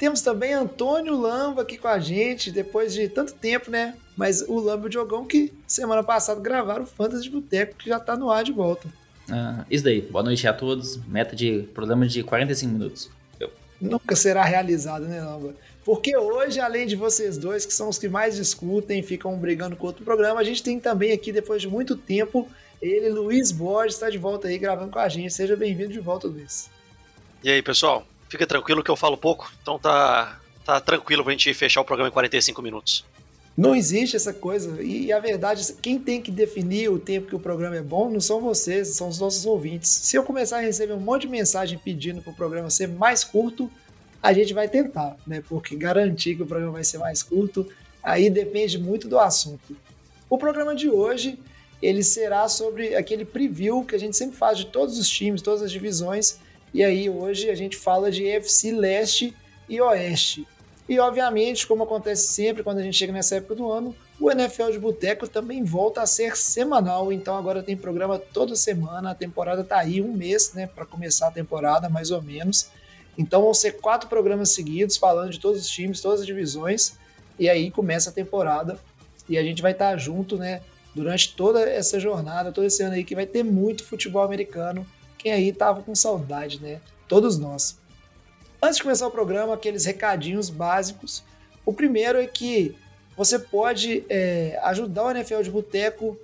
[0.00, 3.94] Temos também Antônio Lamba aqui com a gente, depois de tanto tempo, né?
[4.16, 7.90] Mas o Lamba e o Diogão que semana passada gravaram o Fantasy de Boteco, que
[7.90, 8.88] já tá no ar de volta.
[9.30, 10.00] Ah, isso daí.
[10.00, 10.96] Boa noite a todos.
[11.06, 13.10] Meta de programa de 45 minutos.
[13.38, 13.50] Eu.
[13.78, 15.54] Nunca será realizado, né, Lamba?
[15.84, 19.86] Porque hoje, além de vocês dois, que são os que mais discutem, ficam brigando com
[19.86, 22.48] outro programa, a gente tem também aqui, depois de muito tempo,
[22.80, 25.30] ele, Luiz Borges, está de volta aí gravando com a gente.
[25.34, 26.70] Seja bem-vindo de volta, Luiz.
[27.44, 28.06] E aí, pessoal?
[28.30, 32.08] Fica tranquilo que eu falo pouco, então tá, tá tranquilo pra gente fechar o programa
[32.08, 33.04] em 45 minutos.
[33.56, 34.80] Não existe essa coisa.
[34.80, 38.20] E a verdade, quem tem que definir o tempo que o programa é bom não
[38.20, 39.90] são vocês, são os nossos ouvintes.
[39.90, 43.24] Se eu começar a receber um monte de mensagem pedindo para o programa ser mais
[43.24, 43.68] curto,
[44.22, 45.42] a gente vai tentar, né?
[45.48, 47.66] Porque garantir que o programa vai ser mais curto,
[48.02, 49.76] aí depende muito do assunto.
[50.28, 51.38] O programa de hoje,
[51.82, 55.62] ele será sobre aquele preview que a gente sempre faz de todos os times, todas
[55.62, 56.38] as divisões,
[56.72, 59.36] e aí hoje a gente fala de FC Leste
[59.68, 60.46] e Oeste.
[60.88, 64.70] E obviamente, como acontece sempre quando a gente chega nessa época do ano, o NFL
[64.72, 69.62] de Boteco também volta a ser semanal, então agora tem programa toda semana, a temporada
[69.62, 72.70] tá aí um mês, né, para começar a temporada, mais ou menos.
[73.16, 76.98] Então vão ser quatro programas seguidos falando de todos os times, todas as divisões,
[77.38, 78.78] e aí começa a temporada
[79.28, 80.60] e a gente vai estar junto, né,
[80.92, 84.84] durante toda essa jornada, todo esse ano aí que vai ter muito futebol americano.
[85.20, 86.80] Quem aí tava com saudade, né?
[87.06, 87.78] Todos nós.
[88.62, 91.22] Antes de começar o programa, aqueles recadinhos básicos.
[91.64, 92.74] O primeiro é que
[93.14, 96.18] você pode é, ajudar o NFL de Boteco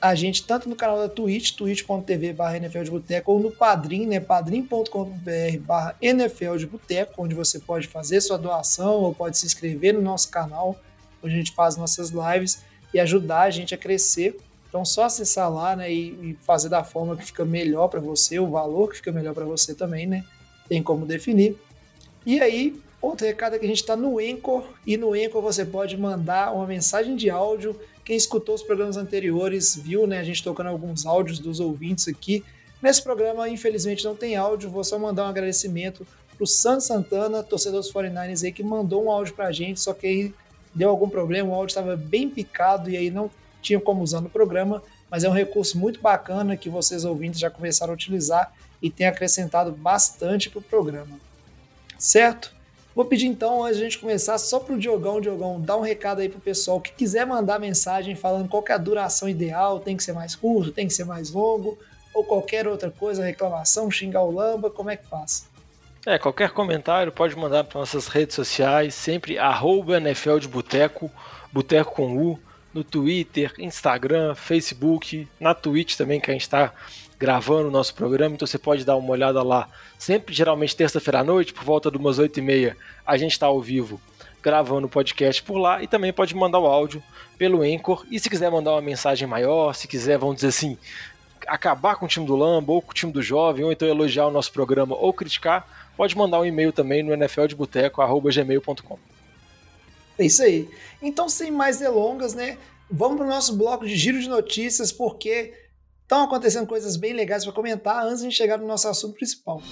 [0.00, 4.06] a gente tanto no canal da Twitch, twitch.tv barra NFL de Boteco, ou no Padrim,
[4.06, 9.44] né, padrim.com.br barra NFL de Boteco, onde você pode fazer sua doação ou pode se
[9.44, 10.78] inscrever no nosso canal,
[11.22, 12.62] onde a gente faz nossas lives
[12.94, 14.38] e ajudar a gente a crescer.
[14.70, 18.48] Então, só acessar lá né, e, fazer da forma que fica melhor para você, o
[18.48, 20.24] valor que fica melhor para você também, né?
[20.68, 21.58] Tem como definir.
[22.24, 25.64] E aí, outro recado é que a gente está no Anchor, e no Anchor você
[25.64, 27.78] pode mandar uma mensagem de áudio
[28.10, 30.18] quem escutou os programas anteriores viu, né?
[30.18, 32.42] A gente tocando alguns áudios dos ouvintes aqui.
[32.82, 34.68] Nesse programa, infelizmente, não tem áudio.
[34.68, 36.04] Vou só mandar um agradecimento
[36.36, 40.08] pro San Santana, torcedor dos 49ers aí, que mandou um áudio pra gente, só que
[40.08, 40.34] aí
[40.74, 44.28] deu algum problema, o áudio estava bem picado e aí não tinha como usar no
[44.28, 48.90] programa, mas é um recurso muito bacana que vocês ouvintes já começaram a utilizar e
[48.90, 51.18] tem acrescentado bastante pro programa.
[51.98, 52.54] Certo?
[52.94, 56.20] Vou pedir então, antes de a gente começar, só pro Diogão, Diogão, dá um recado
[56.20, 60.02] aí pro pessoal que quiser mandar mensagem falando qual é a duração ideal, tem que
[60.02, 61.78] ser mais curto, tem que ser mais longo,
[62.12, 65.48] ou qualquer outra coisa, reclamação, xingar o Lamba, como é que faz?
[66.04, 71.10] É, qualquer comentário pode mandar para nossas redes sociais, sempre arroba NFL de Boteco,
[71.52, 72.38] Boteco com U,
[72.72, 76.72] no Twitter, Instagram, Facebook, na Twitch também, que a gente está
[77.18, 79.68] gravando o nosso programa, então você pode dar uma olhada lá.
[79.98, 82.74] Sempre, geralmente, terça-feira à noite, por volta de umas 8h30,
[83.06, 84.00] a gente está ao vivo
[84.42, 87.02] gravando o podcast por lá e também pode mandar o áudio
[87.36, 88.06] pelo Anchor.
[88.10, 90.78] E se quiser mandar uma mensagem maior, se quiser, vamos dizer assim,
[91.46, 94.26] acabar com o time do Lamba ou com o time do Jovem, ou então elogiar
[94.26, 95.66] o nosso programa ou criticar,
[95.96, 99.19] pode mandar um e-mail também no nfldeboteco.gmail.com.
[100.20, 100.68] É isso aí.
[101.02, 102.58] Então, sem mais delongas, né?
[102.90, 105.52] Vamos para o nosso bloco de giro de notícias, porque
[106.10, 109.62] Estão acontecendo coisas bem legais para comentar antes de chegar no nosso assunto principal.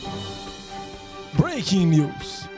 [1.33, 2.49] Breaking News.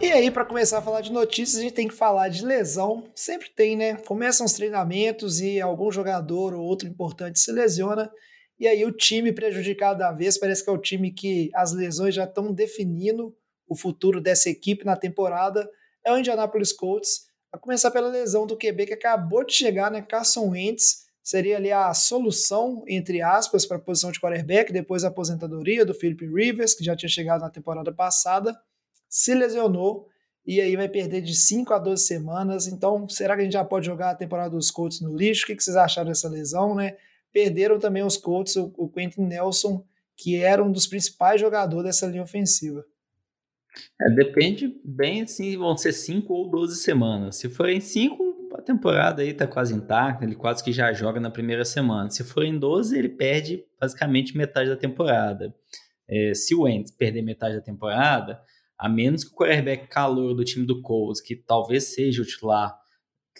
[0.00, 3.04] E aí, para começar a falar de notícias, a gente tem que falar de lesão.
[3.14, 3.96] Sempre tem, né?
[4.06, 8.10] Começam os treinamentos e algum jogador ou outro importante se lesiona.
[8.58, 12.14] E aí, o time prejudicado da vez parece que é o time que as lesões
[12.14, 13.36] já estão definindo
[13.68, 15.68] o futuro dessa equipe na temporada.
[16.04, 17.26] É o Indianapolis Colts.
[17.52, 20.02] A começar pela lesão do QB que acabou de chegar, né?
[20.02, 25.08] Carson Wentz seria ali a solução, entre aspas, para a posição de quarterback, depois a
[25.08, 28.58] aposentadoria do Philip Rivers, que já tinha chegado na temporada passada,
[29.08, 30.08] se lesionou
[30.46, 32.66] e aí vai perder de 5 a 12 semanas.
[32.66, 35.44] Então, será que a gente já pode jogar a temporada dos Colts no lixo?
[35.44, 36.96] O que vocês acharam dessa lesão, né?
[37.30, 39.84] Perderam também os Colts, o Quentin Nelson,
[40.16, 42.82] que era um dos principais jogadores dessa linha ofensiva.
[44.00, 47.36] É, depende bem assim, vão ser 5 ou 12 semanas.
[47.36, 51.30] Se forem 5, a temporada aí tá quase intacta, ele quase que já joga na
[51.30, 52.10] primeira semana.
[52.10, 55.54] Se for em 12, ele perde basicamente metade da temporada.
[56.08, 58.40] É, se o Wentz perder metade da temporada,
[58.80, 62.78] A menos que o quarterback calor do time do Colts, que talvez seja o titular,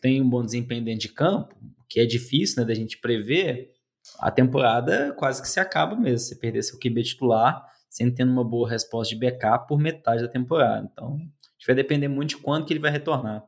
[0.03, 1.55] tenha um bom desempenho dentro de campo,
[1.89, 3.71] que é difícil né, da gente prever,
[4.19, 6.19] a temporada quase que se acaba mesmo.
[6.19, 10.29] Você perder seu QB titular sem tendo uma boa resposta de backup por metade da
[10.29, 10.89] temporada.
[10.93, 13.45] Então, a gente vai depender muito de quando que ele vai retornar.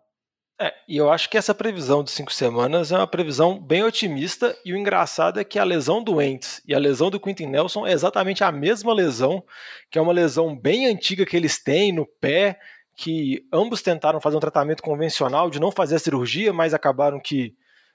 [0.62, 4.54] É, e eu acho que essa previsão de cinco semanas é uma previsão bem otimista,
[4.62, 7.86] e o engraçado é que a lesão do Wentz e a lesão do Quentin Nelson
[7.86, 9.42] é exatamente a mesma lesão,
[9.90, 12.58] que é uma lesão bem antiga que eles têm no pé,
[12.94, 17.54] que ambos tentaram fazer um tratamento convencional de não fazer a cirurgia, mas acabaram que,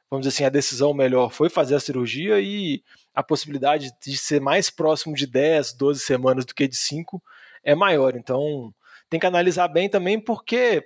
[0.10, 4.42] vamos dizer assim, a decisão melhor foi fazer a cirurgia e a possibilidade de ser
[4.42, 7.22] mais próximo de 10, 12 semanas do que de 5
[7.64, 8.16] é maior.
[8.16, 8.74] Então,
[9.10, 10.84] tem que analisar bem também, porque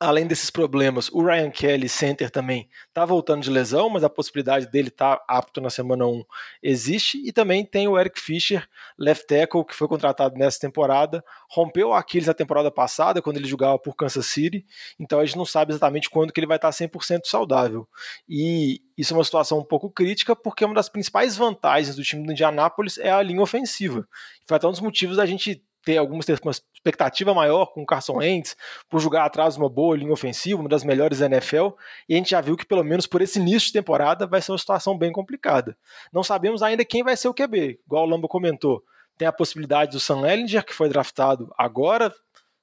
[0.00, 4.66] além desses problemas, o Ryan Kelly, center, também está voltando de lesão, mas a possibilidade
[4.70, 6.24] dele estar tá apto na semana 1
[6.62, 7.22] existe.
[7.26, 8.66] E também tem o Eric Fischer,
[8.98, 11.24] left tackle, que foi contratado nessa temporada.
[11.50, 14.64] Rompeu o Aquiles na temporada passada, quando ele jogava por Kansas City.
[14.98, 17.88] Então a gente não sabe exatamente quando que ele vai estar 100% saudável.
[18.28, 22.24] E isso é uma situação um pouco crítica, porque uma das principais vantagens do time
[22.24, 24.06] do Indianapolis é a linha ofensiva.
[24.46, 27.86] Foi até um dos motivos da gente ter algumas ter uma expectativa maior com o
[27.86, 28.56] Carson Wentz,
[28.90, 31.68] por jogar atrás de uma boa linha ofensiva, uma das melhores da NFL,
[32.08, 34.50] e a gente já viu que pelo menos por esse início de temporada vai ser
[34.50, 35.78] uma situação bem complicada.
[36.12, 38.82] Não sabemos ainda quem vai ser o QB, igual o Lamba comentou.
[39.16, 42.12] Tem a possibilidade do Sam Ellinger, que foi draftado agora,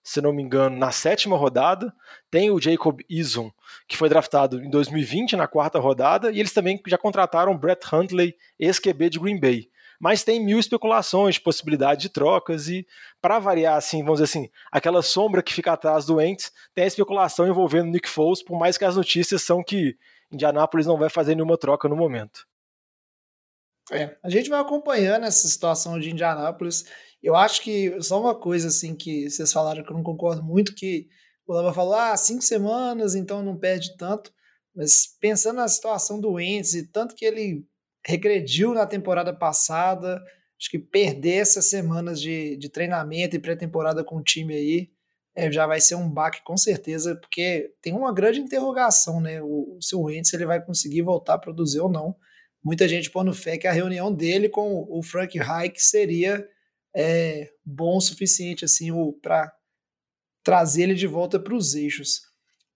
[0.04, 1.94] se não me engano, na sétima rodada.
[2.30, 3.50] Tem o Jacob Eason,
[3.88, 6.30] que foi draftado em 2020, na quarta rodada.
[6.30, 9.70] E eles também já contrataram Brett Huntley, ex-QB de Green Bay
[10.04, 12.86] mas tem mil especulações, possibilidade de trocas e
[13.22, 16.88] para variar assim, vamos dizer assim, aquela sombra que fica atrás do Ents, tem a
[16.88, 19.98] especulação envolvendo Nick Foles, por mais que as notícias são que
[20.30, 22.46] Indianápolis não vai fazer nenhuma troca no momento.
[23.94, 26.84] É, a gente vai acompanhando essa situação de Indianápolis.
[27.22, 30.76] Eu acho que só uma coisa assim que vocês falaram que eu não concordo muito,
[30.76, 31.08] que
[31.48, 34.34] o Lama falou, ah, cinco semanas, então não perde tanto.
[34.76, 37.66] Mas pensando na situação do Wentz e tanto que ele
[38.06, 40.22] regrediu na temporada passada.
[40.60, 44.90] Acho que perder essas semanas de, de treinamento e pré-temporada com o time aí
[45.36, 49.42] é, já vai ser um baque com certeza, porque tem uma grande interrogação, né?
[49.42, 52.16] O, se o Wentz ele vai conseguir voltar a produzir ou não.
[52.64, 56.48] Muita gente pondo fé que a reunião dele com o Frank Reich seria
[56.96, 58.90] é, bom o suficiente assim
[59.22, 59.52] para
[60.44, 62.22] trazer ele de volta para os eixos.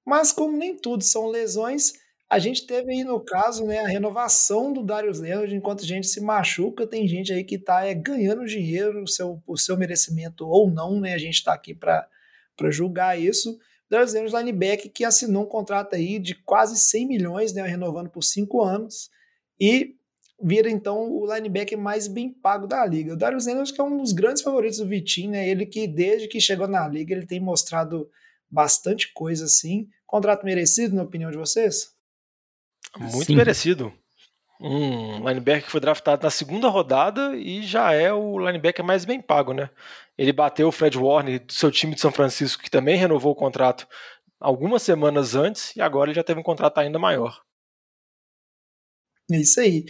[0.05, 1.93] Mas como nem tudo são lesões,
[2.29, 6.07] a gente teve aí, no caso, né, a renovação do Darius Leonard, enquanto a gente
[6.07, 10.45] se machuca, tem gente aí que está é, ganhando dinheiro, o seu, o seu merecimento
[10.45, 11.13] ou não, né?
[11.13, 12.09] A gente está aqui para
[12.69, 13.57] julgar isso.
[13.89, 18.21] Darius Leonard, linebacker, que assinou um contrato aí de quase 100 milhões, né, renovando por
[18.21, 19.09] cinco anos,
[19.57, 19.95] e
[20.41, 23.13] vira então o linebacker mais bem pago da liga.
[23.13, 25.47] O Darius Leonard que é um dos grandes favoritos do Vitinho, né?
[25.47, 28.09] Ele que desde que chegou na liga, ele tem mostrado
[28.51, 29.87] bastante coisa assim.
[30.05, 31.96] Contrato merecido, na opinião de vocês?
[32.99, 33.35] Muito Sim.
[33.35, 33.93] merecido.
[34.59, 39.21] Um linebacker que foi draftado na segunda rodada e já é o linebacker mais bem
[39.21, 39.69] pago, né?
[40.17, 43.35] Ele bateu o Fred Warner do seu time de São Francisco, que também renovou o
[43.35, 43.87] contrato
[44.39, 47.39] algumas semanas antes, e agora ele já teve um contrato ainda maior.
[49.31, 49.85] É isso aí.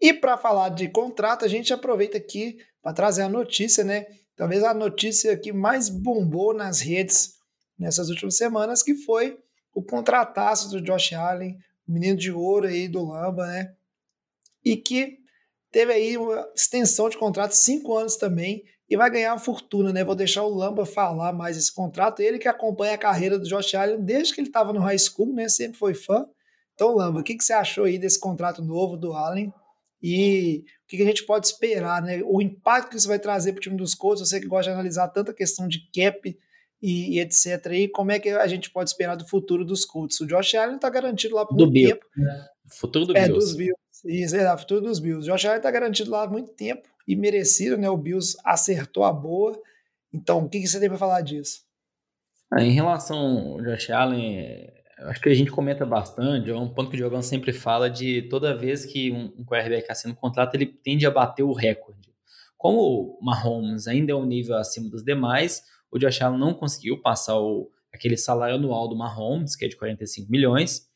[0.00, 4.06] E para falar de contrato, a gente aproveita aqui para trazer a notícia, né?
[4.36, 7.34] Talvez a notícia que mais bombou nas redes
[7.78, 9.38] nessas últimas semanas, que foi
[9.74, 11.58] o contrataço do Josh Allen
[11.90, 13.74] menino de ouro aí do Lamba, né?
[14.64, 15.18] E que
[15.70, 20.02] teve aí uma extensão de contrato, cinco anos também, e vai ganhar uma fortuna, né?
[20.02, 22.20] Vou deixar o Lamba falar mais esse contrato.
[22.20, 25.32] Ele que acompanha a carreira do Josh Allen desde que ele estava no high school,
[25.32, 25.48] né?
[25.48, 26.26] Sempre foi fã.
[26.74, 29.52] Então, Lamba, o que, que você achou aí desse contrato novo do Allen?
[30.02, 32.20] E o que, que a gente pode esperar, né?
[32.24, 34.74] O impacto que isso vai trazer para o time dos Colts, você que gosta de
[34.74, 36.38] analisar tanta questão de cap
[36.82, 37.66] e, e, etc.
[37.72, 40.20] E como é que a gente pode esperar do futuro dos Colts?
[40.20, 41.88] O Josh Allen está garantido lá por do muito Bill.
[41.88, 42.06] tempo.
[42.16, 42.46] Né?
[42.68, 43.46] Futuro do é, Bills.
[43.46, 43.80] dos Bills.
[44.04, 45.28] Isso, é, futuro dos Bills.
[45.28, 47.90] O Josh Allen está garantido lá há muito tempo e merecido, né?
[47.90, 49.60] O Bills acertou a boa.
[50.12, 51.62] Então, o que, que você tem para falar disso?
[52.52, 56.90] Ah, em relação ao Josh Allen, acho que a gente comenta bastante, é um ponto
[56.90, 60.54] que o Diogão sempre fala de toda vez que um, um quarterback assina um contrato,
[60.56, 62.10] ele tende a bater o recorde.
[62.58, 67.00] Como o Mahomes ainda é um nível acima dos demais, o Josh Allen não conseguiu
[67.00, 70.88] passar o, aquele salário anual do Mahomes, que é de 45 milhões.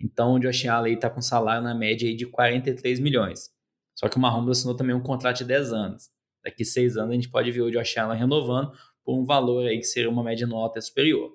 [0.00, 3.50] Então o Josh Allen está com salário na média de 43 milhões.
[3.94, 6.10] Só que o Mahomes assinou também um contrato de 10 anos.
[6.44, 8.70] Daqui seis anos a gente pode ver o Josh Allen renovando
[9.04, 11.32] por um valor aí que seria uma média nota superior.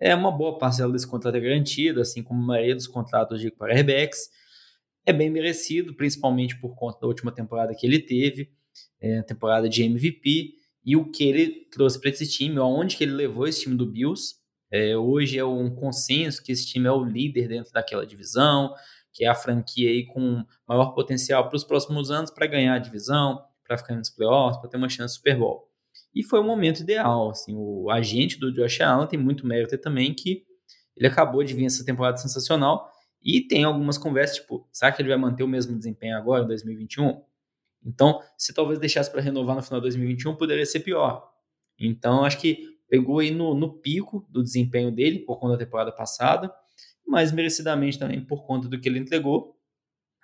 [0.00, 3.50] É uma boa parcela desse contrato é garantida, assim como a maioria dos contratos de
[3.50, 4.30] quarterbacks.
[5.04, 8.50] É bem merecido, principalmente por conta da última temporada que ele teve,
[9.00, 10.55] é, temporada de MVP
[10.86, 13.84] e o que ele trouxe para esse time, aonde que ele levou esse time do
[13.84, 14.36] Bills.
[14.70, 18.72] É, hoje é um consenso que esse time é o líder dentro daquela divisão,
[19.12, 22.78] que é a franquia aí com maior potencial para os próximos anos para ganhar a
[22.78, 25.68] divisão, para ficar nos playoffs, para ter uma chance Super Bowl.
[26.14, 27.30] E foi o momento ideal.
[27.30, 30.44] Assim, o agente do Josh Allen tem muito mérito também que
[30.96, 32.90] ele acabou de vir essa temporada sensacional
[33.22, 36.46] e tem algumas conversas, tipo, será que ele vai manter o mesmo desempenho agora em
[36.46, 37.22] 2021?
[37.84, 41.30] Então, se talvez deixasse para renovar no final de 2021, poderia ser pior.
[41.78, 45.92] Então, acho que pegou aí no, no pico do desempenho dele por conta da temporada
[45.92, 46.52] passada,
[47.06, 49.56] mas merecidamente também por conta do que ele entregou.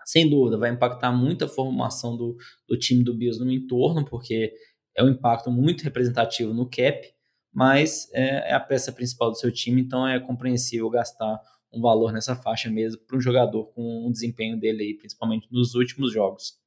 [0.04, 2.36] Sem dúvida, vai impactar muito a formação do,
[2.68, 4.52] do time do Bills no entorno, porque
[4.96, 7.08] é um impacto muito representativo no cap,
[7.52, 11.40] mas é, é a peça principal do seu time, então é compreensível gastar
[11.72, 15.74] um valor nessa faixa mesmo para um jogador com um desempenho dele aí, principalmente nos
[15.74, 16.61] últimos jogos.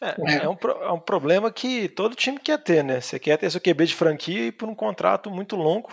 [0.00, 0.36] É, é.
[0.44, 3.00] é, um, é um problema que todo time quer ter, né?
[3.00, 5.90] Você quer ter seu QB de franquia e por um contrato muito longo,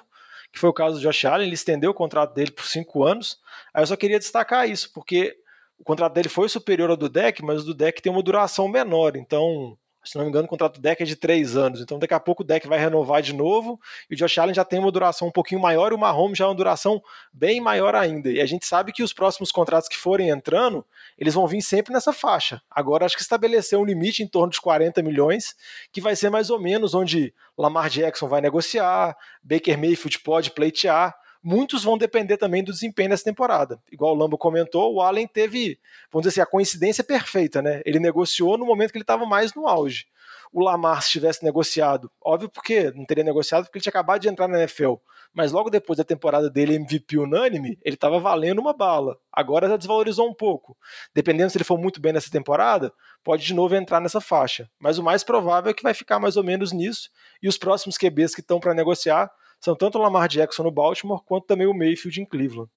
[0.51, 3.39] que foi o caso do Josh Allen, ele estendeu o contrato dele por cinco anos.
[3.73, 5.37] Aí eu só queria destacar isso, porque
[5.77, 8.67] o contrato dele foi superior ao do deck, mas o do deck tem uma duração
[8.67, 9.77] menor, então
[10.09, 11.81] se não me engano, o contrato do deck é de três anos.
[11.81, 13.79] Então, daqui a pouco o deck vai renovar de novo.
[14.09, 16.45] E o Josh Allen já tem uma duração um pouquinho maior e o Mahomes já
[16.45, 18.29] é uma duração bem maior ainda.
[18.29, 20.85] E a gente sabe que os próximos contratos que forem entrando,
[21.17, 22.61] eles vão vir sempre nessa faixa.
[22.69, 25.55] Agora, acho que estabeleceu um limite em torno de 40 milhões,
[25.91, 31.15] que vai ser mais ou menos onde Lamar Jackson vai negociar, Baker Mayfield pode pleitear
[31.43, 33.81] muitos vão depender também do desempenho dessa temporada.
[33.91, 35.79] Igual o Lambo comentou, o Allen teve,
[36.11, 37.81] vamos dizer assim, a coincidência perfeita, né?
[37.85, 40.05] Ele negociou no momento que ele estava mais no auge.
[40.51, 44.29] O Lamar, se tivesse negociado, óbvio porque não teria negociado porque ele tinha acabado de
[44.29, 44.95] entrar na NFL,
[45.33, 49.17] mas logo depois da temporada dele MVP unânime, ele estava valendo uma bala.
[49.31, 50.77] Agora já desvalorizou um pouco.
[51.13, 54.69] Dependendo se ele for muito bem nessa temporada, pode de novo entrar nessa faixa.
[54.79, 57.09] Mas o mais provável é que vai ficar mais ou menos nisso,
[57.41, 59.29] e os próximos QBs que estão para negociar
[59.59, 62.69] são tanto o Lamar Jackson no Baltimore quanto também o Mayfield em Cleveland.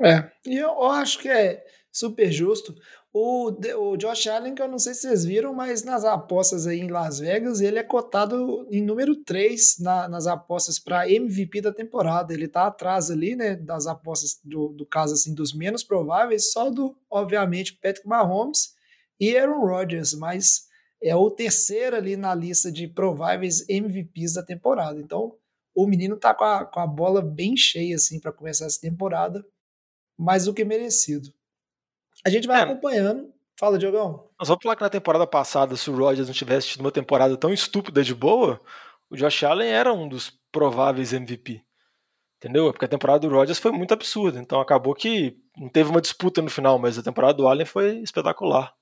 [0.00, 2.74] É, e eu acho que é super justo.
[3.12, 6.78] O, o Josh Allen, que eu não sei se vocês viram, mas nas apostas aí
[6.78, 11.72] em Las Vegas, ele é cotado em número 3 na, nas apostas para MVP da
[11.72, 12.32] temporada.
[12.32, 16.70] Ele tá atrás ali, né, das apostas do, do caso assim dos menos prováveis, só
[16.70, 18.74] do, obviamente, Patrick Mahomes
[19.18, 20.68] e Aaron Rodgers, mas
[21.02, 25.00] é o terceiro ali na lista de prováveis MVPs da temporada.
[25.00, 25.34] Então,
[25.84, 29.44] o menino tá com a, com a bola bem cheia assim para começar essa temporada,
[30.18, 31.32] mais do que merecido.
[32.24, 32.64] A gente vai é.
[32.64, 33.32] acompanhando.
[33.58, 34.28] Fala, Diogão.
[34.38, 37.36] Nós vamos falar que na temporada passada, se o Rodgers não tivesse tido uma temporada
[37.36, 38.60] tão estúpida de boa,
[39.10, 41.62] o Josh Allen era um dos prováveis MVP.
[42.38, 42.72] Entendeu?
[42.72, 44.38] Porque a temporada do Rodgers foi muito absurda.
[44.38, 47.98] Então acabou que não teve uma disputa no final, mas a temporada do Allen foi
[47.98, 48.74] espetacular.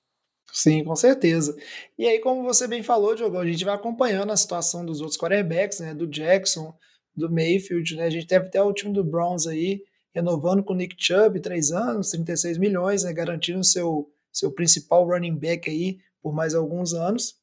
[0.52, 1.56] Sim, com certeza.
[1.98, 5.18] E aí, como você bem falou, Diogo, a gente vai acompanhando a situação dos outros
[5.18, 5.94] quarterbacks, né?
[5.94, 6.74] Do Jackson,
[7.14, 8.06] do Mayfield, né?
[8.06, 9.82] A gente teve até o time do Browns aí,
[10.14, 13.12] renovando com o Nick Chubb, três anos, 36 milhões, né?
[13.12, 17.36] Garantindo seu, seu principal running back aí por mais alguns anos.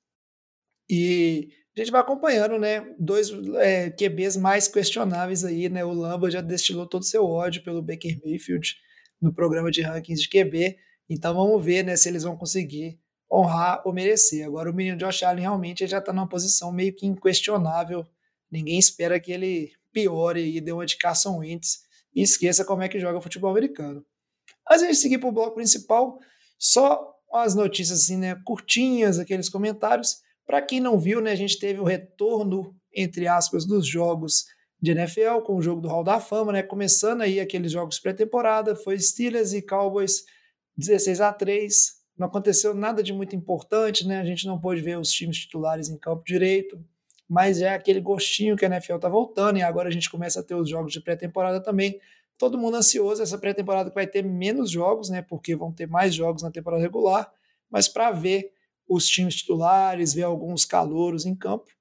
[0.89, 2.93] E a gente vai acompanhando, né?
[2.97, 5.85] Dois é, QBs mais questionáveis aí, né?
[5.85, 8.75] O Lamba já destilou todo o seu ódio pelo Baker Mayfield
[9.21, 10.77] no programa de rankings de QB.
[11.09, 12.99] Então vamos ver né, se eles vão conseguir
[13.31, 14.45] honrar ou merecer.
[14.45, 18.05] Agora o menino Josh Allen realmente já está numa posição meio que inquestionável.
[18.51, 21.79] Ninguém espera que ele piore e dê uma de Carson Wentz
[22.13, 24.05] e esqueça como é que joga futebol americano.
[24.69, 26.19] Antes de a gente seguir para o bloco principal,
[26.57, 30.17] só as notícias assim, né, curtinhas, aqueles comentários.
[30.45, 34.45] Para quem não viu, né, a gente teve o retorno, entre aspas, dos jogos
[34.81, 38.75] de NFL, com o jogo do Hall da Fama, né, começando aí aqueles jogos pré-temporada,
[38.75, 40.23] foi Steelers e Cowboys
[40.77, 41.95] 16 a 3.
[42.17, 44.19] Não aconteceu nada de muito importante, né?
[44.19, 46.83] A gente não pôde ver os times titulares em campo direito,
[47.27, 50.43] mas é aquele gostinho que a NFL tá voltando e agora a gente começa a
[50.43, 51.99] ter os jogos de pré-temporada também.
[52.37, 55.21] Todo mundo ansioso essa pré-temporada que vai ter menos jogos, né?
[55.21, 57.31] Porque vão ter mais jogos na temporada regular,
[57.69, 58.51] mas para ver
[58.87, 61.71] os times titulares, ver alguns calouros em campo.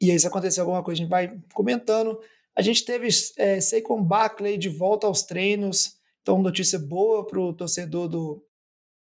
[0.00, 2.18] E aí, se acontecer alguma coisa, a gente vai comentando.
[2.54, 5.97] A gente teve é, Saquon Barkley de volta aos treinos,
[6.28, 8.44] então, notícia boa para o torcedor do,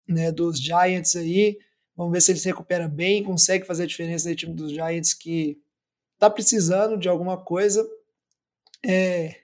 [0.08, 1.60] né, dos Giants aí.
[1.94, 5.13] Vamos ver se ele se recupera bem, consegue fazer a diferença no time dos Giants
[5.13, 5.60] que
[6.13, 7.86] está precisando de alguma coisa.
[8.86, 9.36] É,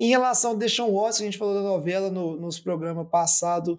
[0.00, 3.78] em relação ao Deshaun Watson, a gente falou da novela no, nos programas passados,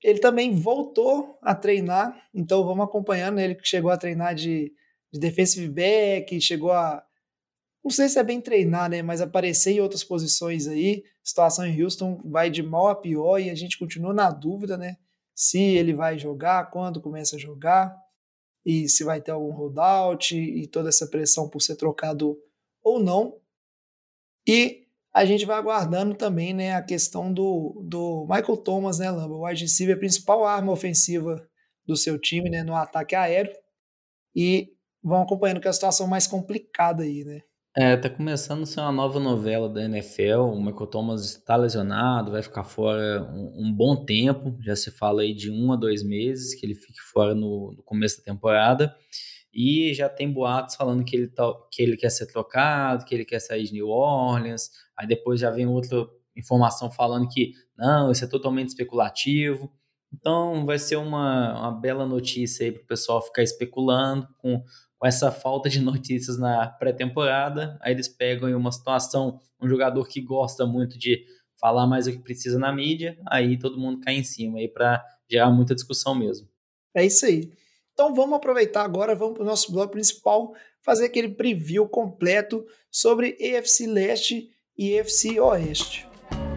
[0.00, 4.72] ele também voltou a treinar, então vamos acompanhando ele que chegou a treinar de,
[5.12, 7.04] de defensive back, chegou a
[7.84, 9.02] não sei se é bem treinar, né?
[9.02, 11.04] Mas aparecer em outras posições aí.
[11.22, 14.96] Situação em Houston vai de mal a pior e a gente continua na dúvida, né?
[15.34, 17.96] Se ele vai jogar, quando começa a jogar.
[18.64, 22.38] e se vai ter algum holdout e toda essa pressão por ser trocado
[22.82, 23.40] ou não.
[24.46, 29.34] E a gente vai aguardando também né, a questão do, do Michael Thomas, né, Lamba?
[29.34, 31.46] O wide receiver, a principal arma ofensiva
[31.86, 33.52] do seu time né, no ataque aéreo.
[34.34, 34.72] E
[35.02, 37.42] vão acompanhando que é a situação mais complicada aí, né?
[37.74, 40.40] É, tá começando a ser uma nova novela da NFL.
[40.40, 44.54] O Michael Thomas está lesionado, vai ficar fora um, um, bom tempo.
[44.60, 47.82] Já se fala aí de um a dois meses que ele fique fora no, no
[47.82, 48.94] começo da temporada.
[49.54, 53.24] E já tem boatos falando que ele, tá, que ele quer ser trocado, que ele
[53.24, 54.70] quer sair de New Orleans.
[54.94, 59.72] Aí depois já vem outra informação falando que não, isso é totalmente especulativo.
[60.12, 64.62] Então vai ser uma, uma bela notícia aí para o pessoal ficar especulando com,
[65.02, 67.76] com essa falta de notícias na pré-temporada.
[67.82, 71.24] Aí eles pegam em uma situação, um jogador que gosta muito de
[71.60, 75.04] falar mais o que precisa na mídia, aí todo mundo cai em cima aí para
[75.28, 76.46] gerar muita discussão mesmo.
[76.94, 77.50] É isso aí.
[77.92, 83.36] Então vamos aproveitar agora, vamos para o nosso bloco principal, fazer aquele preview completo sobre
[83.40, 86.06] EFC Leste e EFC Oeste.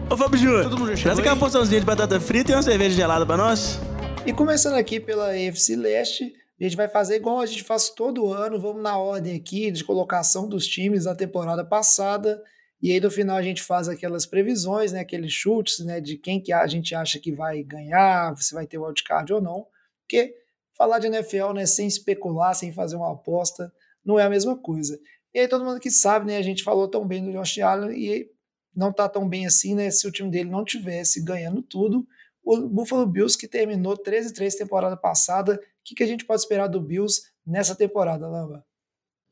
[0.08, 3.80] Ô Fábio Júnior, traz aquela porçãozinha de batata frita e uma cerveja gelada para nós.
[4.24, 8.32] E começando aqui pela EFC Leste, a gente vai fazer igual a gente faz todo
[8.32, 12.42] ano, vamos na ordem aqui de colocação dos times da temporada passada,
[12.80, 16.40] e aí no final a gente faz aquelas previsões, né, aqueles chutes, né, de quem
[16.40, 19.66] que a gente acha que vai ganhar, se vai ter wildcard ou não,
[20.02, 20.34] porque
[20.76, 23.72] falar de NFL, né, sem especular, sem fazer uma aposta,
[24.04, 24.98] não é a mesma coisa.
[25.34, 27.98] E aí todo mundo que sabe, né, a gente falou tão bem do Josh Allen
[27.98, 28.30] e
[28.74, 32.06] não tá tão bem assim, né, se o time dele não tivesse ganhando tudo.
[32.44, 36.80] O Buffalo Bills que terminou 13-3 temporada passada, que, que a gente pode esperar do
[36.80, 38.64] Bills nessa temporada, Lamba?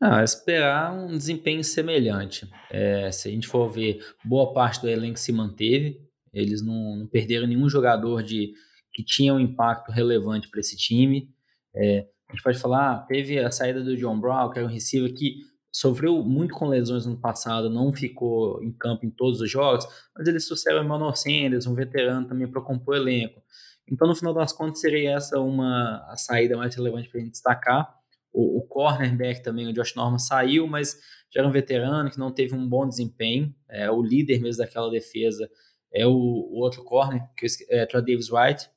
[0.00, 2.49] Ah, esperar um desempenho semelhante.
[2.70, 6.00] É, se a gente for ver, boa parte do elenco se manteve,
[6.32, 8.52] eles não, não perderam nenhum jogador de
[8.92, 11.28] que tinha um impacto relevante para esse time.
[11.75, 14.70] É, a gente pode falar, ah, teve a saída do John Brown, que era um
[14.70, 15.38] receiver que
[15.73, 19.84] sofreu muito com lesões no passado, não ficou em campo em todos os jogos,
[20.17, 23.43] mas eles trouxeram o Emmanuel Sanders, um veterano também para compor o elenco.
[23.90, 27.32] Então, no final das contas, seria essa uma a saída mais relevante para a gente
[27.32, 27.94] destacar.
[28.32, 30.99] O, o cornerback também, o Josh Norman, saiu, mas
[31.32, 33.54] já era um veterano que não teve um bom desempenho.
[33.68, 35.49] É, o líder mesmo daquela defesa
[35.92, 38.68] é o, o outro corner, que é Davis White.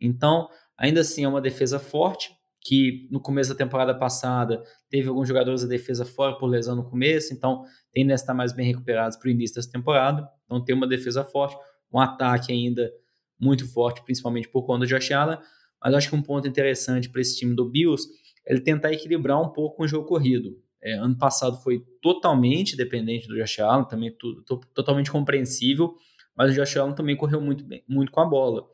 [0.00, 5.28] Então, Ainda assim, é uma defesa forte, que no começo da temporada passada teve alguns
[5.28, 9.16] jogadores da defesa fora por lesão no começo, então tendem a estar mais bem recuperados
[9.16, 10.28] para o início dessa temporada.
[10.44, 11.56] Então tem uma defesa forte,
[11.92, 12.90] um ataque ainda
[13.38, 15.38] muito forte, principalmente por conta do Josh Allen.
[15.82, 18.08] Mas acho que um ponto interessante para esse time do Bills
[18.46, 20.56] é ele tentar equilibrar um pouco o jogo corrido.
[20.82, 24.42] É, ano passado foi totalmente dependente do Josh Allen, também tudo,
[24.74, 25.94] totalmente compreensível,
[26.36, 28.64] mas o Josh Allen também correu muito, bem, muito com a bola.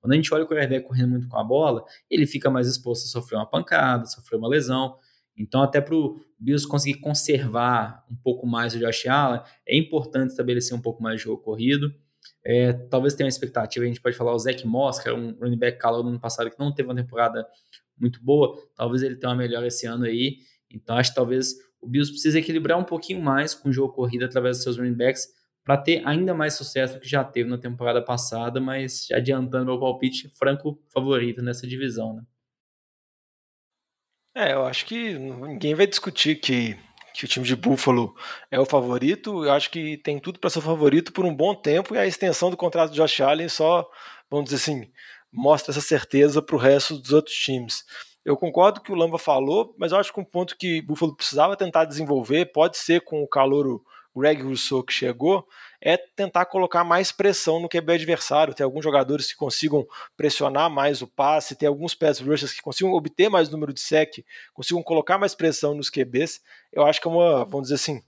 [0.00, 3.04] Quando a gente olha o quarterback correndo muito com a bola, ele fica mais exposto
[3.04, 4.98] a sofrer uma pancada, sofrer uma lesão.
[5.34, 10.30] Então, até para o Bills conseguir conservar um pouco mais o Josh Allen, é importante
[10.30, 11.90] estabelecer um pouco mais de jogo corrido.
[12.46, 15.32] É, talvez tenha uma expectativa, a gente pode falar o Zach Moss, que era um
[15.40, 17.46] running back calor no ano passado, que não teve uma temporada
[17.98, 20.38] muito boa, talvez ele tenha uma melhor esse ano aí.
[20.70, 24.24] Então, acho que talvez o Bills precise equilibrar um pouquinho mais com o jogo corrido
[24.24, 25.28] através dos seus running backs,
[25.64, 29.80] para ter ainda mais sucesso do que já teve na temporada passada, mas adiantando meu
[29.80, 32.22] palpite, franco favorito nessa divisão, né?
[34.36, 36.76] É, eu acho que ninguém vai discutir que,
[37.14, 38.14] que o time de Buffalo
[38.50, 39.44] é o favorito.
[39.44, 42.50] Eu acho que tem tudo para ser favorito por um bom tempo e a extensão
[42.50, 43.88] do contrato de Josh Allen só,
[44.28, 44.90] vamos dizer assim,
[45.32, 47.84] mostra essa certeza para o resto dos outros times.
[48.24, 51.14] Eu concordo o que o Lamba falou, mas eu acho que um ponto que Buffalo
[51.14, 53.84] precisava tentar desenvolver pode ser com o calouro
[54.16, 55.46] Greg Rousseau que chegou,
[55.84, 61.02] é tentar colocar mais pressão no QB adversário, ter alguns jogadores que consigam pressionar mais
[61.02, 65.18] o passe, ter alguns pass rushers que consigam obter mais número de sec, consigam colocar
[65.18, 66.40] mais pressão nos QBs.
[66.72, 68.02] Eu acho que é uma, vamos dizer assim,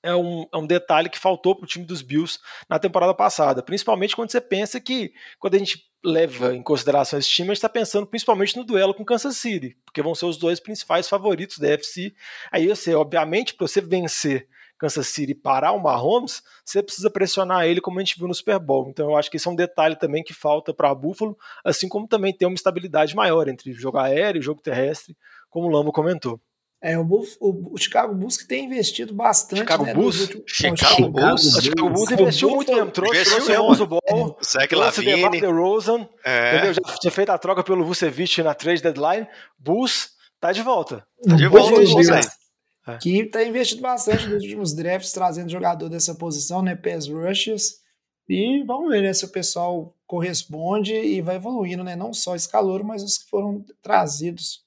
[0.00, 2.38] é um, é um detalhe que faltou para o time dos Bills
[2.68, 7.28] na temporada passada, principalmente quando você pensa que, quando a gente leva em consideração esse
[7.28, 10.36] time, a gente está pensando principalmente no duelo com Kansas City, porque vão ser os
[10.36, 12.14] dois principais favoritos da FC.
[12.50, 14.48] Aí você, obviamente, para você vencer
[14.82, 18.58] Kansas City parar o Mahomes, você precisa pressionar ele como a gente viu no Super
[18.58, 18.88] Bowl.
[18.88, 22.08] Então eu acho que isso é um detalhe também que falta para Buffalo, assim como
[22.08, 25.16] também ter uma estabilidade maior entre jogo aéreo e jogo terrestre,
[25.48, 26.40] como o Lamo comentou.
[26.82, 29.60] É, o, Buff, o, o, Chicago Bulls que tem investido bastante.
[29.60, 30.20] Chicago né, Bulls?
[30.22, 30.44] Últimos...
[30.48, 31.44] Chicago, Bulls?
[31.44, 32.90] O Chicago Bulls investiu muito tempo.
[32.90, 35.40] Trouxe, investiu trouxe o Ball, Zach Lavine.
[35.40, 36.56] DeRozan, é.
[36.56, 36.74] entendeu?
[36.74, 39.28] Já tinha feito a troca pelo Vucevic na trade deadline.
[39.56, 41.06] Bulls tá de volta.
[41.24, 42.41] Tá de volta Bulls.
[42.86, 42.98] É.
[42.98, 46.74] Que está investido bastante nos últimos drafts, trazendo jogador dessa posição, né?
[46.74, 47.80] Pass rushes.
[48.28, 51.94] E vamos ver né, se o pessoal corresponde e vai evoluindo, né?
[51.94, 54.64] Não só esse calor, mas os que foram trazidos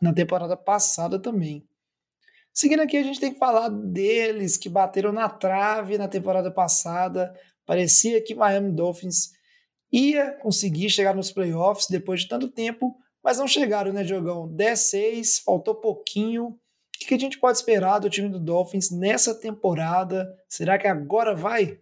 [0.00, 1.66] na temporada passada também.
[2.52, 7.34] Seguindo aqui, a gente tem que falar deles que bateram na trave na temporada passada.
[7.64, 9.30] Parecia que Miami Dolphins
[9.90, 14.48] ia conseguir chegar nos playoffs depois de tanto tempo, mas não chegaram, né, Diogão?
[14.48, 16.58] 10-6, faltou pouquinho.
[17.04, 20.28] O que a gente pode esperar do time do Dolphins nessa temporada?
[20.48, 21.78] Será que agora vai?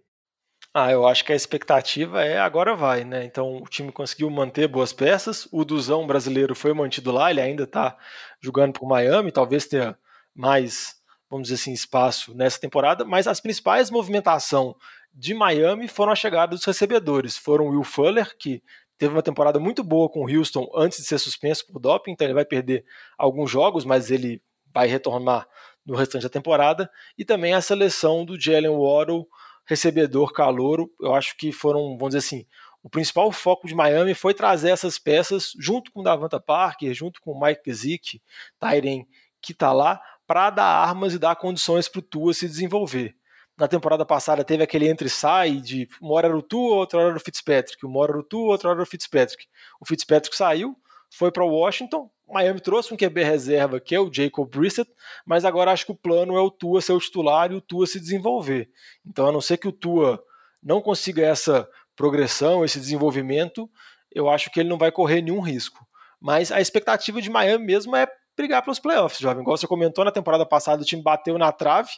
[0.73, 3.25] Ah, eu acho que a expectativa é agora vai, né?
[3.25, 5.49] Então o time conseguiu manter boas peças.
[5.51, 7.97] O Duzão brasileiro foi mantido lá, ele ainda está
[8.41, 9.99] jogando por Miami, talvez tenha
[10.33, 10.95] mais,
[11.29, 14.77] vamos dizer assim, espaço nessa temporada, mas as principais movimentação
[15.13, 17.37] de Miami foram a chegada dos recebedores.
[17.37, 18.63] Foram o Will Fuller, que
[18.97, 22.27] teve uma temporada muito boa com o Houston antes de ser suspenso por doping, então
[22.27, 22.85] ele vai perder
[23.19, 24.41] alguns jogos, mas ele
[24.73, 25.47] vai retornar
[25.85, 29.27] no restante da temporada, e também a seleção do Jalen Waddle,
[29.65, 30.91] recebedor calouro.
[31.01, 32.47] Eu acho que foram, vamos dizer assim,
[32.83, 37.21] o principal foco de Miami foi trazer essas peças junto com o Davanta Parker, junto
[37.21, 38.23] com o Mike Gesicki,
[38.59, 39.07] Tyren,
[39.41, 43.15] que está lá, para dar armas e dar condições para o Tua se desenvolver.
[43.57, 47.17] Na temporada passada teve aquele entre-sai de uma hora era o Tua, outra hora era
[47.19, 49.47] o Fitzpatrick, uma hora era o Tua, outra hora era o Fitzpatrick.
[49.79, 50.75] O Fitzpatrick saiu,
[51.11, 54.91] foi para Washington, Miami trouxe um QB reserva, que é o Jacob Brissett,
[55.27, 57.87] mas agora acho que o plano é o Tua ser o titular e o Tua
[57.87, 58.71] se desenvolver.
[59.05, 60.23] Então, a não ser que o Tua
[60.63, 63.69] não consiga essa progressão, esse desenvolvimento,
[64.13, 65.85] eu acho que ele não vai correr nenhum risco.
[66.21, 69.43] Mas a expectativa de Miami mesmo é brigar pelos playoffs, jovem.
[69.43, 71.91] Igual você comentou na temporada passada, o time bateu na trave.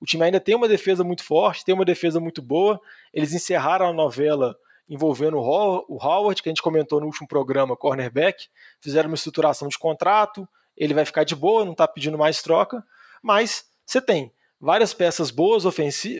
[0.00, 2.80] O time ainda tem uma defesa muito forte, tem uma defesa muito boa.
[3.12, 4.56] Eles encerraram a novela
[4.88, 8.48] envolvendo o Howard, que a gente comentou no último programa, cornerback,
[8.80, 12.82] fizeram uma estruturação de contrato, ele vai ficar de boa, não está pedindo mais troca,
[13.22, 15.64] mas você tem várias peças boas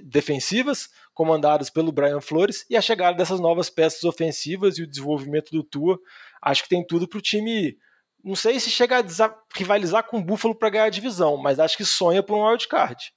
[0.05, 5.51] defensivas, comandadas pelo Brian Flores, e a chegada dessas novas peças ofensivas e o desenvolvimento
[5.51, 5.99] do Tua,
[6.43, 7.77] acho que tem tudo para o time.
[8.23, 11.77] Não sei se chega a rivalizar com o Buffalo para ganhar a divisão, mas acho
[11.77, 13.13] que sonha por um wildcard.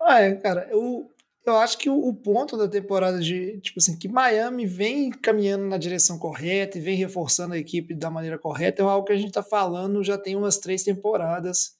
[0.00, 1.10] Ah, é, cara, eu,
[1.44, 5.78] eu acho que o, ponto da temporada de, tipo assim, que Miami vem caminhando na
[5.78, 9.28] direção correta e vem reforçando a equipe da maneira correta, é algo que a gente
[9.28, 11.78] está falando já tem umas três temporadas.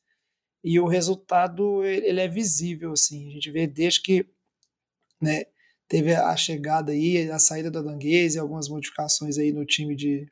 [0.64, 4.26] E o resultado ele é visível, assim, a gente vê desde que,
[5.20, 5.44] né,
[5.88, 10.30] teve a chegada aí, a saída do Adanguese, algumas modificações aí no time de,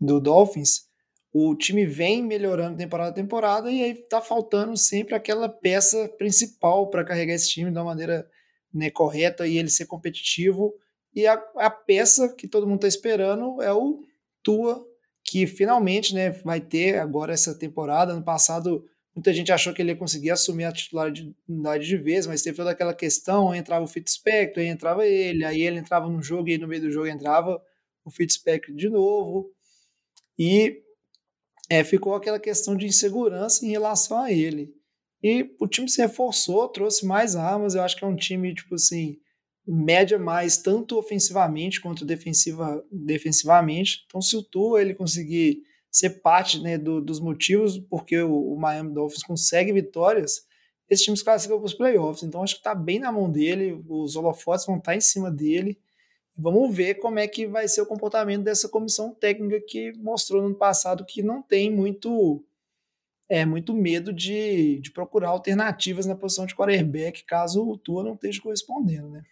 [0.00, 0.86] do Dolphins,
[1.32, 6.88] o time vem melhorando temporada a temporada e aí tá faltando sempre aquela peça principal
[6.88, 8.28] para carregar esse time de uma maneira
[8.76, 10.74] né, correta e ele ser competitivo.
[11.14, 14.02] E a, a peça que todo mundo está esperando é o
[14.42, 14.86] Tua,
[15.24, 18.12] que finalmente né, vai ter agora essa temporada.
[18.12, 18.84] Ano passado,
[19.14, 22.70] muita gente achou que ele ia conseguir assumir a titularidade de vez, mas teve toda
[22.70, 26.68] aquela questão: entrava o Fitzpatrick, aí entrava ele, aí ele entrava no jogo e no
[26.68, 27.60] meio do jogo entrava
[28.04, 29.50] o Fitzpatrick de novo.
[30.38, 30.82] E
[31.70, 34.75] é, ficou aquela questão de insegurança em relação a ele.
[35.28, 37.74] E o time se reforçou, trouxe mais armas.
[37.74, 39.18] Eu acho que é um time, tipo assim,
[39.66, 44.04] média mais, tanto ofensivamente quanto defensiva, defensivamente.
[44.06, 48.56] Então, se o Tua ele conseguir ser parte né, do, dos motivos porque o, o,
[48.56, 50.46] Miami Dolphins consegue vitórias,
[50.88, 52.22] esse time se classifica para os playoffs.
[52.22, 55.28] Então, acho que está bem na mão dele, os holofotes vão estar tá em cima
[55.28, 55.76] dele.
[56.38, 60.46] Vamos ver como é que vai ser o comportamento dessa comissão técnica que mostrou no
[60.46, 62.45] ano passado que não tem muito
[63.28, 68.14] é muito medo de, de procurar alternativas na posição de quarterback caso o Tua não
[68.14, 69.22] esteja correspondendo, né?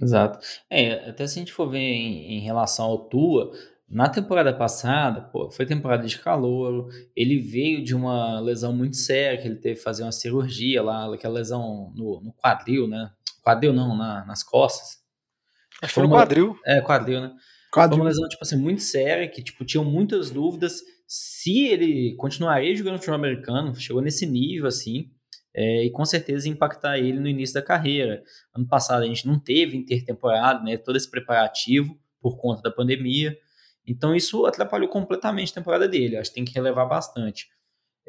[0.00, 0.38] Exato.
[0.70, 3.52] É, até se a gente for ver em, em relação ao Tua,
[3.88, 9.40] na temporada passada, pô, foi temporada de calor, ele veio de uma lesão muito séria,
[9.40, 13.10] que ele teve que fazer uma cirurgia lá, aquela lesão no, no quadril, né?
[13.42, 15.02] Quadril não, na, nas costas.
[15.82, 16.58] Acho que foi no quadril.
[16.64, 17.32] É, quadril, né?
[17.70, 17.98] Quadril.
[17.98, 20.80] Foi uma lesão, tipo assim, muito séria, que, tipo, tinham muitas dúvidas
[21.16, 25.12] se ele continuaria jogando futebol americano, chegou nesse nível assim,
[25.54, 28.24] é, e com certeza impactar ele no início da carreira.
[28.52, 33.38] Ano passado a gente não teve intertemporada, né, todo esse preparativo por conta da pandemia,
[33.86, 37.46] então isso atrapalhou completamente a temporada dele, acho que tem que relevar bastante.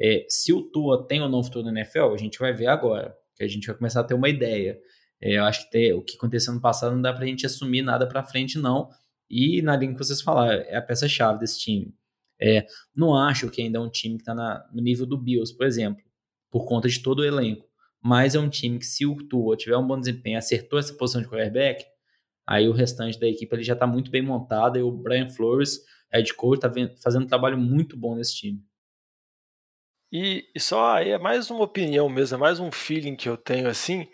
[0.00, 3.16] É, se o Tua tem ou não futuro na NFL, a gente vai ver agora,
[3.36, 4.80] que a gente vai começar a ter uma ideia.
[5.20, 7.82] É, eu acho que ter, o que aconteceu no passado não dá pra gente assumir
[7.82, 8.90] nada pra frente, não.
[9.30, 11.94] E na linha que vocês falaram, é a peça-chave desse time.
[12.40, 14.34] É, não acho que ainda é um time que está
[14.72, 16.02] no nível do Bills, por exemplo,
[16.50, 17.66] por conta de todo o elenco.
[18.02, 21.22] Mas é um time que, se o Tua tiver um bom desempenho, acertou essa posição
[21.22, 21.84] de quarterback,
[22.46, 25.80] aí o restante da equipe ele já está muito bem montado e o Brian Flores,
[26.12, 26.70] head coach, está
[27.02, 28.62] fazendo um trabalho muito bom nesse time.
[30.12, 33.36] E, e só aí é mais uma opinião mesmo, é mais um feeling que eu
[33.36, 34.08] tenho assim.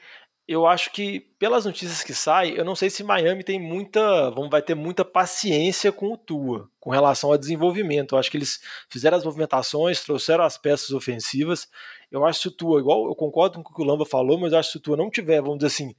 [0.46, 4.31] Eu acho que, pelas notícias que saem, eu não sei se Miami tem muita.
[4.31, 8.14] Vamos, vai ter muita paciência com o Tua, com relação ao desenvolvimento.
[8.14, 11.68] Eu acho que eles fizeram as movimentações, trouxeram as peças ofensivas.
[12.11, 14.52] Eu acho que o Tua, igual eu concordo com o que o Lamba falou, mas
[14.52, 15.94] eu acho que se o Tua não tiver, vamos dizer assim,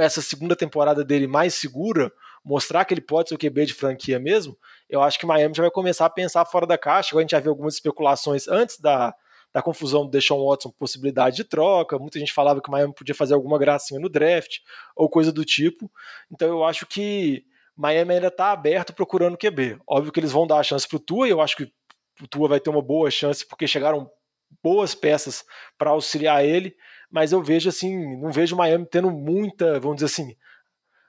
[0.00, 2.10] essa segunda temporada dele mais segura,
[2.42, 4.56] mostrar que ele pode ser o QB de franquia mesmo,
[4.88, 7.10] eu acho que Miami já vai começar a pensar fora da caixa.
[7.10, 9.14] Agora a gente já viu algumas especulações antes da,
[9.54, 11.96] da confusão do Deshaun Watson, possibilidade de troca.
[11.96, 14.58] Muita gente falava que o Miami podia fazer alguma gracinha no draft
[14.96, 15.88] ou coisa do tipo.
[16.28, 17.44] Então eu acho que
[17.76, 19.78] Miami ainda está aberto procurando QB.
[19.86, 21.72] Óbvio que eles vão dar a chance para o Tua e eu acho que
[22.20, 24.10] o Tua vai ter uma boa chance porque chegaram
[24.60, 25.44] boas peças
[25.78, 26.74] para auxiliar ele.
[27.08, 30.36] Mas eu vejo assim, não vejo Miami tendo muita, vamos dizer assim,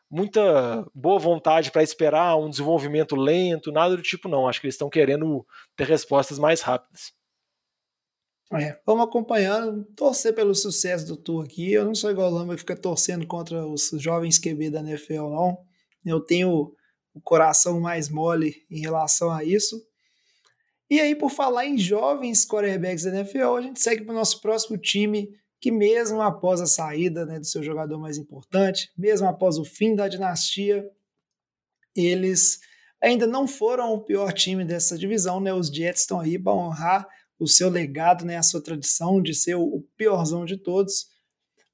[0.07, 4.47] muita boa vontade para esperar um desenvolvimento lento, nada do tipo, não.
[4.47, 5.43] Acho que eles estão querendo
[5.75, 7.11] ter respostas mais rápidas.
[8.53, 11.73] É, vamos acompanhando, torcer pelo sucesso do Tour aqui.
[11.73, 15.29] Eu não sou igual o Lamba que fica torcendo contra os jovens QB da NFL,
[15.29, 15.57] não.
[16.05, 16.71] Eu tenho
[17.13, 19.81] o coração mais mole em relação a isso.
[20.87, 24.39] E aí, por falar em jovens quarterbacks da NFL, a gente segue para o nosso
[24.39, 25.29] próximo time,
[25.59, 29.95] que mesmo após a saída né, do seu jogador mais importante, mesmo após o fim
[29.95, 30.87] da dinastia,
[31.95, 32.59] eles
[33.01, 35.51] ainda não foram o pior time dessa divisão, né?
[35.51, 37.07] Os Jets estão aí para honrar
[37.39, 41.07] o seu legado, né, a sua tradição de ser o piorzão de todos.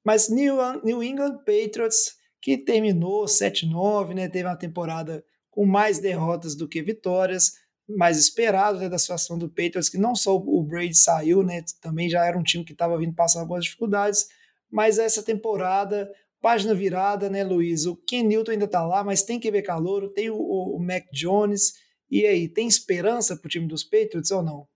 [0.04, 6.56] Mas New, New England Patriots, que terminou 7-9, né, teve uma temporada com mais derrotas
[6.56, 7.52] do que vitórias,
[7.88, 12.08] mais esperado né, da situação do Patriots, que não só o Brady saiu, né, também
[12.08, 14.26] já era um time que estava vindo passando algumas dificuldades,
[14.70, 17.86] mas essa temporada, página virada, né, Luiz?
[17.86, 21.04] O Ken Newton ainda está lá, mas tem que ver calor, tem o, o Mac
[21.12, 21.74] Jones,
[22.12, 24.68] e aí, tem esperança para o time dos Patriots ou não?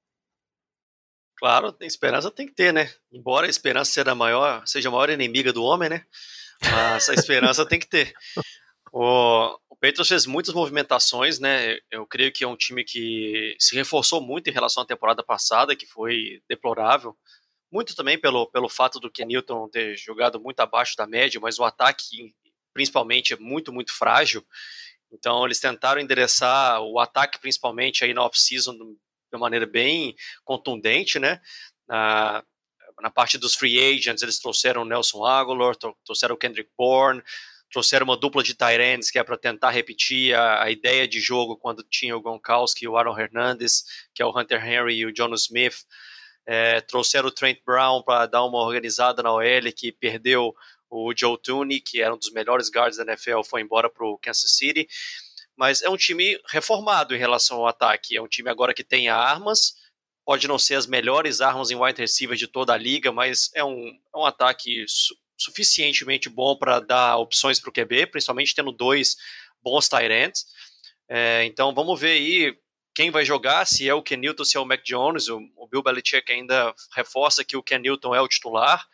[1.38, 2.90] Claro, esperança tem que ter, né?
[3.12, 6.05] Embora a esperança seja a maior, seja a maior inimiga do homem, né?
[6.62, 8.14] Mas a esperança tem que ter.
[8.90, 11.77] O, o Patriots fez muitas movimentações, né?
[11.90, 15.77] Eu creio que é um time que se reforçou muito em relação à temporada passada,
[15.77, 17.14] que foi deplorável.
[17.70, 21.64] Muito também pelo, pelo fato do Kenilton ter jogado muito abaixo da média, mas o
[21.64, 22.35] ataque,
[22.72, 24.42] principalmente, é muito, muito frágil.
[25.12, 28.75] Então, eles tentaram endereçar o ataque, principalmente, aí na off-season,
[29.31, 31.41] de uma maneira bem contundente, né?
[31.89, 32.43] Na,
[33.01, 37.23] na parte dos free agents, eles trouxeram o Nelson Aguilar, trouxeram o Kendrick Bourne,
[37.71, 41.57] trouxeram uma dupla de Tyrants que é para tentar repetir a, a, ideia de jogo
[41.57, 43.85] quando tinha o Gronkowski e o Aaron Hernandez,
[44.15, 45.85] que é o Hunter Henry e o Jonas Smith.
[46.49, 50.55] É, trouxeram o Trent Brown para dar uma organizada na OL, que perdeu
[50.89, 54.17] o Joe Tooney, que era um dos melhores guards da NFL, foi embora para o
[54.17, 54.87] Kansas City
[55.57, 58.16] mas é um time reformado em relação ao ataque.
[58.16, 59.75] É um time agora que tem armas,
[60.25, 63.64] pode não ser as melhores armas em wide receiver de toda a liga, mas é
[63.64, 68.73] um, é um ataque su suficientemente bom para dar opções para o QB, principalmente tendo
[68.73, 69.16] dois
[69.62, 70.47] bons tight ends.
[71.09, 72.59] É, então vamos ver aí
[72.95, 75.29] quem vai jogar, se é o Ken Newton, se é o Mac Jones.
[75.29, 78.88] O, o Bill Belichick ainda reforça que o Ken Newton é o titular,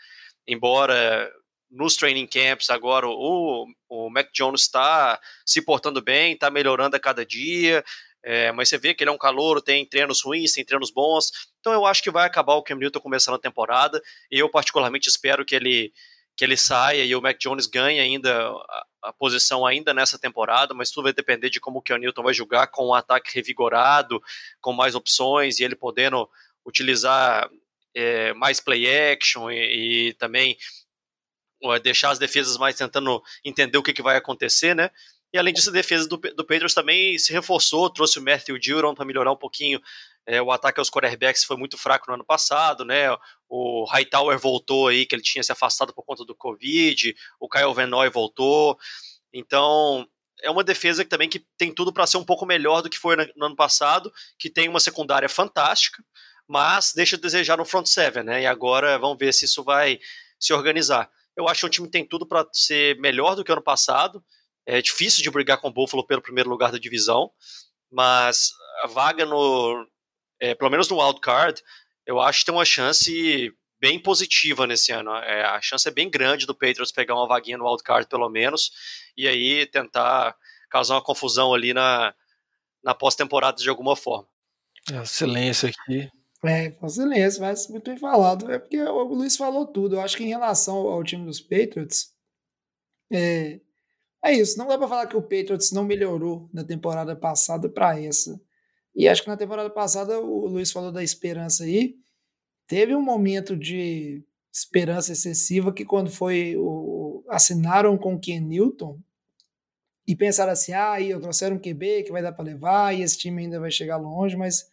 [0.45, 1.33] embora
[1.73, 7.01] nos training camps agora o, o Mac Jones está se portando bem, está melhorando a
[7.01, 7.83] cada dia,
[8.23, 11.33] é, mas você vê que ele é um calor, tem treinos ruins, tem treinos bons,
[11.59, 15.09] então eu acho que vai acabar o Cam Newton começando a temporada, e eu particularmente
[15.09, 15.93] espero que ele,
[16.37, 20.75] que ele saia e o Mac Jones ganhe ainda a, a posição ainda nessa temporada,
[20.75, 24.23] mas tudo vai depender de como o Cam Newton vai jogar com um ataque revigorado,
[24.61, 26.29] com mais opções, e ele podendo
[26.65, 27.51] utilizar
[27.95, 30.57] é, mais play action e, e também
[31.83, 34.91] deixar as defesas mais tentando entender o que, que vai acontecer, né?
[35.33, 38.95] E além disso, a defesa do, do Patriots também se reforçou, trouxe o Matthew Dillon
[38.95, 39.81] para melhorar um pouquinho
[40.27, 43.07] é, o ataque aos quarterbacks foi muito fraco no ano passado, né?
[43.49, 47.75] O Hightower voltou aí, que ele tinha se afastado por conta do Covid, o Kyle
[47.75, 48.79] Venoy voltou.
[49.33, 50.07] Então,
[50.43, 52.99] é uma defesa que também que tem tudo para ser um pouco melhor do que
[52.99, 56.03] foi no ano passado, que tem uma secundária fantástica,
[56.47, 58.43] mas deixa de desejar no front seven, né?
[58.43, 59.99] E agora vamos ver se isso vai
[60.39, 61.11] se organizar.
[61.37, 64.23] Eu acho que o time tem tudo para ser melhor do que ano passado.
[64.67, 67.31] É difícil de brigar com o Buffalo pelo primeiro lugar da divisão,
[67.91, 68.51] mas
[68.83, 69.87] a vaga no,
[70.41, 71.63] é, pelo menos no wild card,
[72.07, 75.13] eu acho que tem uma chance bem positiva nesse ano.
[75.17, 78.29] É, a chance é bem grande do Patriots pegar uma vaguinha no wild card pelo
[78.29, 78.71] menos
[79.17, 80.37] e aí tentar
[80.71, 82.15] causar uma confusão ali na,
[82.83, 84.29] na pós-temporada de alguma forma.
[85.05, 86.09] Silêncio aqui.
[86.45, 88.51] É, com silêncio, mas muito bem falado.
[88.51, 89.97] É porque o Luiz falou tudo.
[89.97, 92.13] Eu acho que em relação ao time dos Patriots,
[93.13, 93.61] é,
[94.25, 94.59] é isso.
[94.59, 98.41] Não dá para falar que o Patriots não melhorou na temporada passada para essa.
[98.95, 101.97] E acho que na temporada passada, o Luiz falou da esperança aí.
[102.67, 109.01] Teve um momento de esperança excessiva que quando foi o, assinaram com o Ken Newton
[110.07, 113.17] e pensaram assim, ah, eu trouxeram um QB que vai dar para levar e esse
[113.17, 114.67] time ainda vai chegar longe, mas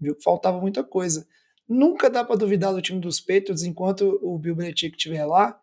[0.00, 1.26] viu que faltava muita coisa.
[1.68, 5.60] Nunca dá para duvidar do time dos Patriots enquanto o Bill Belichick estiver lá,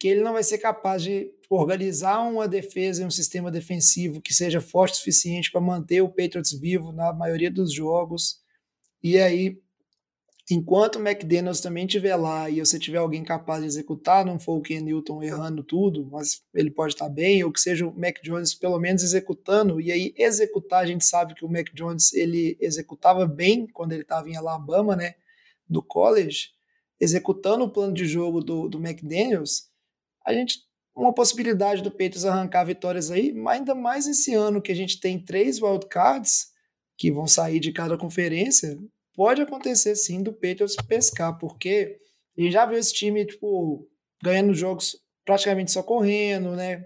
[0.00, 4.34] que ele não vai ser capaz de organizar uma defesa e um sistema defensivo que
[4.34, 8.40] seja forte o suficiente para manter o Patriots vivo na maioria dos jogos.
[9.02, 9.62] E aí
[10.50, 14.58] enquanto o McDaniels também estiver lá e você tiver alguém capaz de executar, não for
[14.58, 18.16] o Ken Newton errando tudo, mas ele pode estar bem, ou que seja o Mac
[18.22, 22.56] Jones pelo menos executando, e aí executar, a gente sabe que o Mac Jones ele
[22.60, 25.14] executava bem quando ele estava em Alabama, né,
[25.68, 26.50] do college,
[27.00, 29.68] executando o plano de jogo do, do McDaniels,
[30.26, 30.58] a gente
[30.96, 35.00] uma possibilidade do Peitos arrancar vitórias aí, mas ainda mais esse ano que a gente
[35.00, 36.52] tem três wildcards
[36.96, 38.78] que vão sair de cada conferência,
[39.14, 41.98] pode acontecer sim do Patriots pescar, porque
[42.36, 43.88] a gente já viu esse time, tipo,
[44.22, 46.84] ganhando jogos praticamente só correndo, né?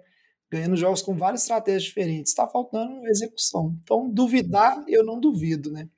[0.50, 2.30] Ganhando jogos com várias estratégias diferentes.
[2.30, 3.76] Está faltando execução.
[3.82, 5.88] Então, duvidar, eu não duvido, né?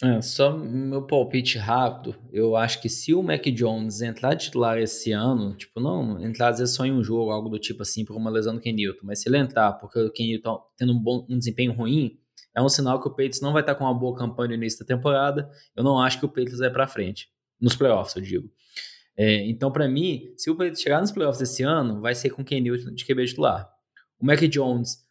[0.00, 5.10] É, só meu palpite rápido, eu acho que se o Mac Jones entrar titular esse
[5.10, 8.16] ano, tipo, não entrar às vezes só em um jogo, algo do tipo assim, por
[8.16, 11.02] uma lesão do Ken Newton, mas se ele entrar porque o Ken Newton tendo um,
[11.02, 12.16] bom, um desempenho ruim,
[12.54, 14.80] é um sinal que o Patriots não vai estar com uma boa campanha no início
[14.80, 15.50] da temporada.
[15.76, 17.28] Eu não acho que o Patriots vai para frente.
[17.60, 18.50] Nos playoffs, eu digo.
[19.16, 22.44] É, então, para mim, se o Patriots chegar nos playoffs esse ano, vai ser com
[22.44, 23.68] Ken Newton de QB titular.
[24.18, 25.08] O Mac Jones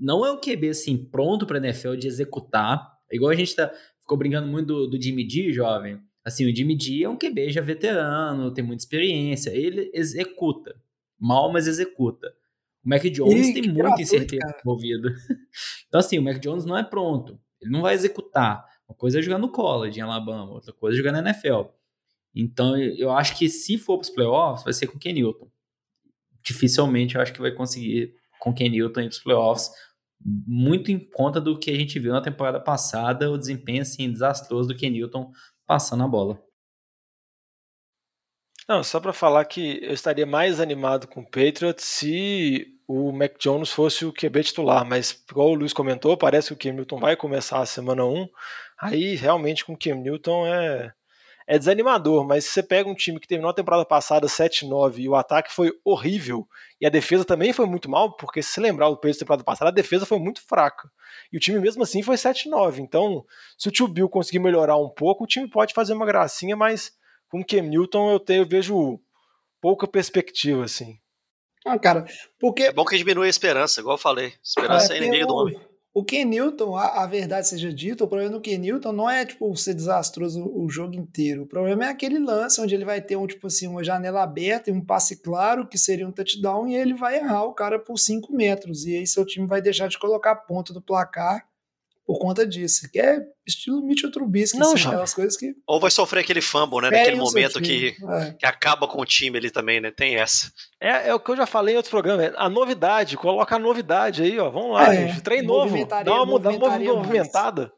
[0.00, 2.92] não é o QB assim pronto para NFL de executar.
[3.10, 6.00] Igual a gente tá, ficou brincando muito do, do Jimmy G, jovem.
[6.24, 9.50] Assim, o Jimmy G é um QB já veterano, tem muita experiência.
[9.50, 10.74] Ele executa.
[11.18, 12.32] Mal, mas executa.
[12.84, 15.08] O Mac Jones Ih, tem muita incerteza envolvida.
[15.88, 17.36] Então, assim, o Mac Jones não é pronto.
[17.60, 18.64] Ele não vai executar.
[18.88, 21.62] Uma coisa é jogar no college em Alabama, outra coisa é jogar na NFL.
[22.34, 25.50] Então, eu acho que se for para os playoffs, vai ser com o Ken Newton.
[26.42, 29.70] Dificilmente eu acho que vai conseguir com o Ken Newton ir para os playoffs,
[30.24, 34.68] muito em conta do que a gente viu na temporada passada, o desempenho assim, desastroso
[34.68, 35.30] do Ken Newton
[35.66, 36.40] passando a bola.
[38.70, 43.36] Não, só para falar que eu estaria mais animado com o Patriots se o Mac
[43.36, 47.00] Jones fosse o QB titular, mas igual o Luiz comentou, parece que o Cam Newton
[47.00, 48.28] vai começar a semana 1,
[48.80, 50.92] aí realmente com o Cam Newton é,
[51.48, 55.08] é desanimador, mas se você pega um time que terminou a temporada passada 7-9 e
[55.08, 56.46] o ataque foi horrível,
[56.80, 59.70] e a defesa também foi muito mal, porque se lembrar o peso da temporada passada,
[59.70, 60.88] a defesa foi muito fraca,
[61.32, 63.24] e o time mesmo assim foi 7-9, então
[63.58, 66.99] se o tio Bill conseguir melhorar um pouco, o time pode fazer uma gracinha, mas
[67.30, 69.00] com o Cam Newton eu, tenho, eu vejo
[69.60, 70.98] pouca perspectiva, assim.
[71.64, 72.04] Ah, cara,
[72.38, 72.64] porque.
[72.64, 74.32] É bom que diminui a esperança, igual eu falei.
[74.42, 75.60] Esperança é, é inimiga do homem.
[75.92, 79.26] O Ken Newton, a, a, verdade seja dita, o problema do Ken Newton não é
[79.26, 81.42] tipo ser desastroso o, o, jogo inteiro.
[81.42, 84.70] O problema é aquele lance onde ele vai ter um tipo assim uma janela aberta
[84.70, 87.98] e um passe claro que seria um touchdown e ele vai errar o cara por
[87.98, 91.49] 5 metros e aí seu time vai deixar de colocar a ponta do placar
[92.10, 92.90] por conta disso.
[92.90, 95.54] Que é estilo Mitchell Trubisky, não, assim, aquelas coisas que.
[95.64, 96.90] Ou vai sofrer aquele fumble, né?
[96.90, 98.32] Naquele momento que, é.
[98.32, 99.92] que acaba com o time ali também, né?
[99.92, 100.50] Tem essa.
[100.80, 102.32] É, é o que eu já falei em outros programas.
[102.36, 104.50] A novidade, coloca a novidade aí, ó.
[104.50, 105.20] Vamos lá, é, gente.
[105.20, 105.86] Trem novo.
[105.86, 107.72] Dá uma, dá uma movimentada.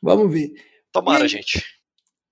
[0.00, 0.52] Vamos ver.
[0.92, 1.60] Tomara, aí, gente.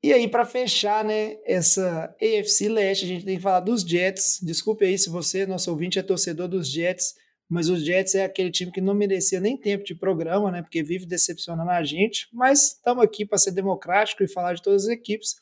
[0.04, 4.38] E aí, para fechar, né, essa AFC Leste, a gente tem que falar dos Jets.
[4.40, 8.50] Desculpe aí se você, nosso ouvinte, é torcedor dos Jets mas os Jets é aquele
[8.50, 10.62] time que não merecia nem tempo de programa, né?
[10.62, 12.28] Porque vive decepcionando a gente.
[12.32, 15.36] Mas estamos aqui para ser democrático e falar de todas as equipes.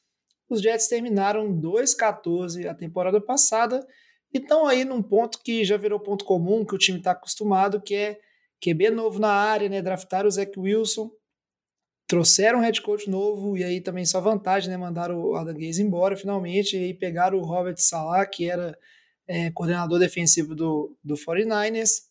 [0.48, 3.86] Os Jets terminaram 2-14 a temporada passada
[4.34, 7.80] e estão aí num ponto que já virou ponto comum, que o time está acostumado,
[7.80, 8.20] que é
[8.62, 9.80] QB novo na área, né?
[9.80, 11.10] Draftaram o Zach Wilson,
[12.06, 14.76] trouxeram um head coach novo e aí também só vantagem, né?
[14.76, 18.76] Mandaram o Adam Gaze embora finalmente e aí pegaram o Robert Salah, que era
[19.26, 22.02] é, coordenador defensivo do, do 49ers.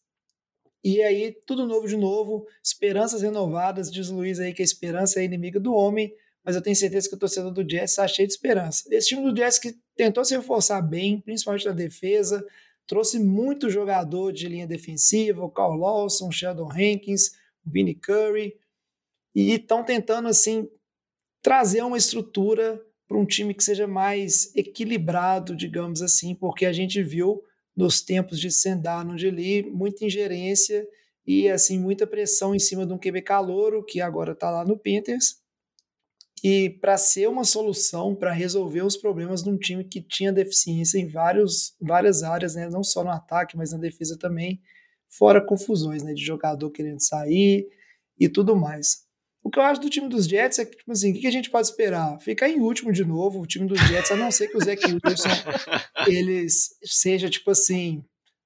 [0.83, 3.91] E aí, tudo novo de novo, esperanças renovadas.
[3.91, 7.07] Diz o Luiz aí que a esperança é inimiga do homem, mas eu tenho certeza
[7.07, 8.83] que o torcedor do Jets está cheio de esperança.
[8.89, 12.43] Esse time do Jets que tentou se reforçar bem, principalmente na defesa,
[12.87, 17.27] trouxe muito jogador de linha defensiva, o Carl Lawson, Sheldon Hankins,
[17.65, 18.55] o Vinnie Curry,
[19.35, 20.67] e estão tentando assim
[21.41, 27.03] trazer uma estrutura para um time que seja mais equilibrado, digamos assim, porque a gente
[27.03, 27.43] viu
[27.75, 30.87] nos tempos de Sendar de ali muita ingerência
[31.27, 34.77] e assim muita pressão em cima de um QB calouro que agora está lá no
[34.77, 35.41] Panthers.
[36.41, 40.97] E para ser uma solução para resolver os problemas de um time que tinha deficiência
[40.97, 42.69] em vários, várias áreas, né?
[42.69, 44.61] não só no ataque, mas na defesa também,
[45.09, 46.13] fora confusões né?
[46.13, 47.67] de jogador querendo sair
[48.17, 49.05] e tudo mais.
[49.43, 51.31] O que eu acho do time dos Jets é que, tipo assim, o que a
[51.31, 52.19] gente pode esperar?
[52.19, 54.79] Ficar em último de novo, o time dos Jets, a não ser que o Zach
[54.85, 55.29] Wilson
[56.07, 56.45] ele
[56.83, 58.03] seja, tipo assim,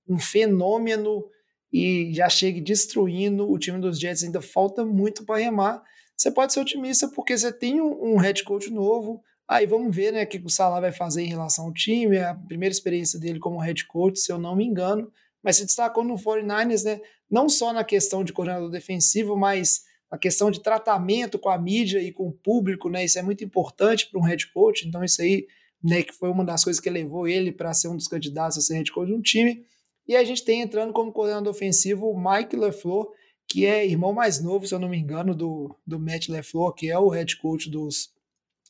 [0.07, 1.25] um fenômeno
[1.71, 4.23] e já chegue destruindo o time dos Jets.
[4.23, 5.83] Ainda falta muito para remar.
[6.15, 9.21] Você pode ser otimista porque você tem um, um head coach novo.
[9.47, 12.15] Aí vamos ver né, o que o Salah vai fazer em relação ao time.
[12.15, 15.11] É a primeira experiência dele como head coach, se eu não me engano.
[15.43, 20.17] Mas se destacou no 49ers, né, não só na questão de coordenador defensivo, mas a
[20.17, 23.03] questão de tratamento com a mídia e com o público, né?
[23.05, 24.87] Isso é muito importante para um head coach.
[24.87, 25.47] Então, isso aí,
[25.83, 28.61] né, que foi uma das coisas que levou ele para ser um dos candidatos a
[28.61, 29.65] ser head coach de um time.
[30.07, 33.07] E a gente tem entrando como coordenador ofensivo o Mike LeFleur,
[33.47, 36.89] que é irmão mais novo, se eu não me engano, do, do Matt LeFleur, que
[36.89, 38.11] é o head coach dos,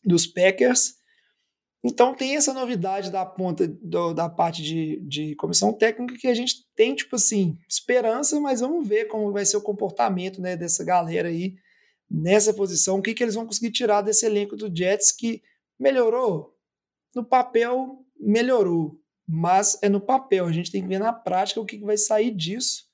[0.04, 0.96] dos Packers.
[1.88, 6.34] Então tem essa novidade da ponta do, da parte de, de comissão técnica que a
[6.34, 10.84] gente tem, tipo assim, esperança, mas vamos ver como vai ser o comportamento né, dessa
[10.84, 11.56] galera aí
[12.10, 15.44] nessa posição, o que, que eles vão conseguir tirar desse elenco do Jets que
[15.80, 16.56] melhorou.
[17.16, 20.46] No papel, melhorou mas é no papel.
[20.46, 22.86] A gente tem que ver na prática o que vai sair disso.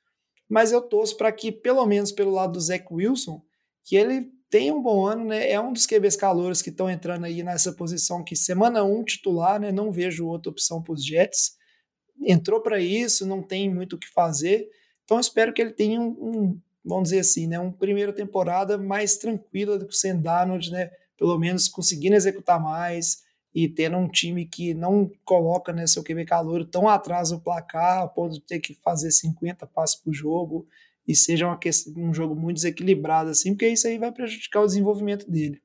[0.47, 3.41] Mas eu torço para que, pelo menos pelo lado do Zach Wilson,
[3.83, 5.49] que ele tenha um bom ano, né?
[5.49, 9.03] É um dos QBs calores que estão entrando aí nessa posição que semana 1 um,
[9.03, 9.71] titular, né?
[9.71, 11.55] Não vejo outra opção para os Jets.
[12.21, 14.69] Entrou para isso, não tem muito o que fazer.
[15.05, 17.57] Então espero que ele tenha um, um vamos dizer assim, né?
[17.57, 20.21] Uma primeira temporada mais tranquila do que o Sam
[20.71, 20.91] né?
[21.17, 23.23] Pelo menos conseguindo executar mais,
[23.53, 28.01] e tendo um time que não coloca né, seu QB calor tão atrás do placar,
[28.01, 30.65] a ponto de ter que fazer 50 passos por jogo
[31.07, 31.59] e seja uma
[31.97, 35.61] um jogo muito desequilibrado, assim, porque isso aí vai prejudicar o desenvolvimento dele.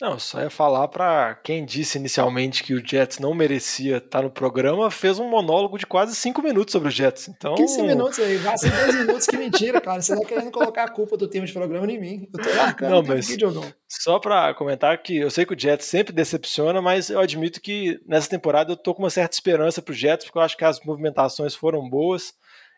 [0.00, 4.30] Não, só ia falar para quem disse inicialmente que o Jets não merecia estar no
[4.30, 7.28] programa, fez um monólogo de quase 5 minutos sobre o Jets.
[7.28, 7.54] Então...
[7.54, 10.02] 15 minutos aí, gastei 10 minutos, que mentira, cara.
[10.02, 12.28] Você tá querendo colocar a culpa do tempo de programa em mim.
[12.34, 13.44] Eu tô largando não, mas aqui,
[13.88, 18.00] Só para comentar que eu sei que o Jets sempre decepciona, mas eu admito que
[18.04, 20.80] nessa temporada eu tô com uma certa esperança pro Jets, porque eu acho que as
[20.84, 22.34] movimentações foram boas.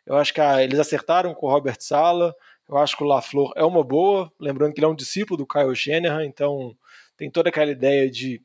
[0.07, 2.35] Eu acho que a, eles acertaram com o Robert Sala.
[2.69, 5.47] Eu acho que o LaFleur é uma boa, lembrando que ele é um discípulo do
[5.47, 6.77] Kyle Shanahan, então
[7.17, 8.43] tem toda aquela ideia de,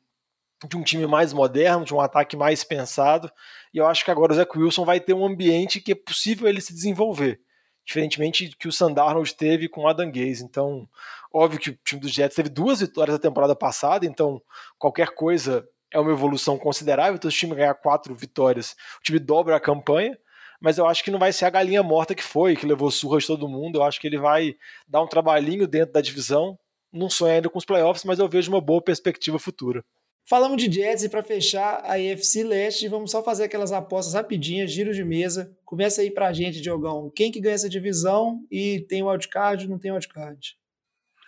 [0.68, 3.32] de um time mais moderno, de um ataque mais pensado,
[3.74, 6.50] e eu acho que agora o Zach Wilson vai ter um ambiente que é possível
[6.50, 7.40] ele se desenvolver,
[7.86, 10.44] diferentemente que o Sandarnold teve com o Adam Gaze.
[10.44, 10.88] Então,
[11.34, 14.42] óbvio que o time dos Jets teve duas vitórias na temporada passada, então
[14.78, 17.16] qualquer coisa é uma evolução considerável.
[17.16, 20.18] Então, se o time ganhar quatro vitórias, o time dobra a campanha
[20.60, 23.24] mas eu acho que não vai ser a galinha morta que foi, que levou surras
[23.24, 23.80] de todo mundo.
[23.80, 24.56] Eu acho que ele vai
[24.88, 26.58] dar um trabalhinho dentro da divisão,
[26.92, 29.84] não sonho ainda com os playoffs, mas eu vejo uma boa perspectiva futura.
[30.30, 34.72] Falamos de Jets e para fechar a EFC Leste, vamos só fazer aquelas apostas rapidinhas,
[34.72, 35.52] giro de mesa.
[35.66, 37.12] Começa aí pra gente, Diogão.
[37.16, 40.56] Quem que ganha essa divisão e tem wildcard ou não tem wildcard?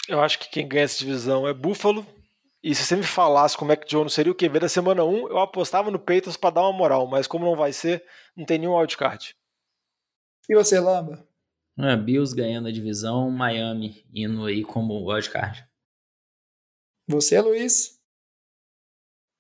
[0.08, 2.06] Eu acho que quem ganha essa divisão é Buffalo.
[2.64, 5.04] E se você me falasse como é que o Jones seria o QB da semana
[5.04, 8.06] 1, eu apostava no Peitos para dar uma moral, mas como não vai ser,
[8.36, 9.36] não tem nenhum wildcard.
[10.48, 11.28] E você, Lamba?
[11.80, 15.68] É, Bills ganhando a divisão, Miami indo aí como wildcard.
[17.08, 18.00] Você, Luiz?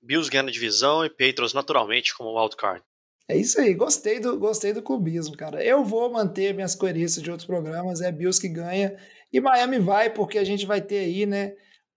[0.01, 2.83] Bills ganhando a divisão e Patriots naturalmente como wildcard.
[3.27, 5.63] É isso aí, gostei do, gostei do clubismo, cara.
[5.63, 8.97] Eu vou manter minhas coerências de outros programas, é Bills que ganha.
[9.31, 11.55] E Miami vai, porque a gente vai ter aí, né,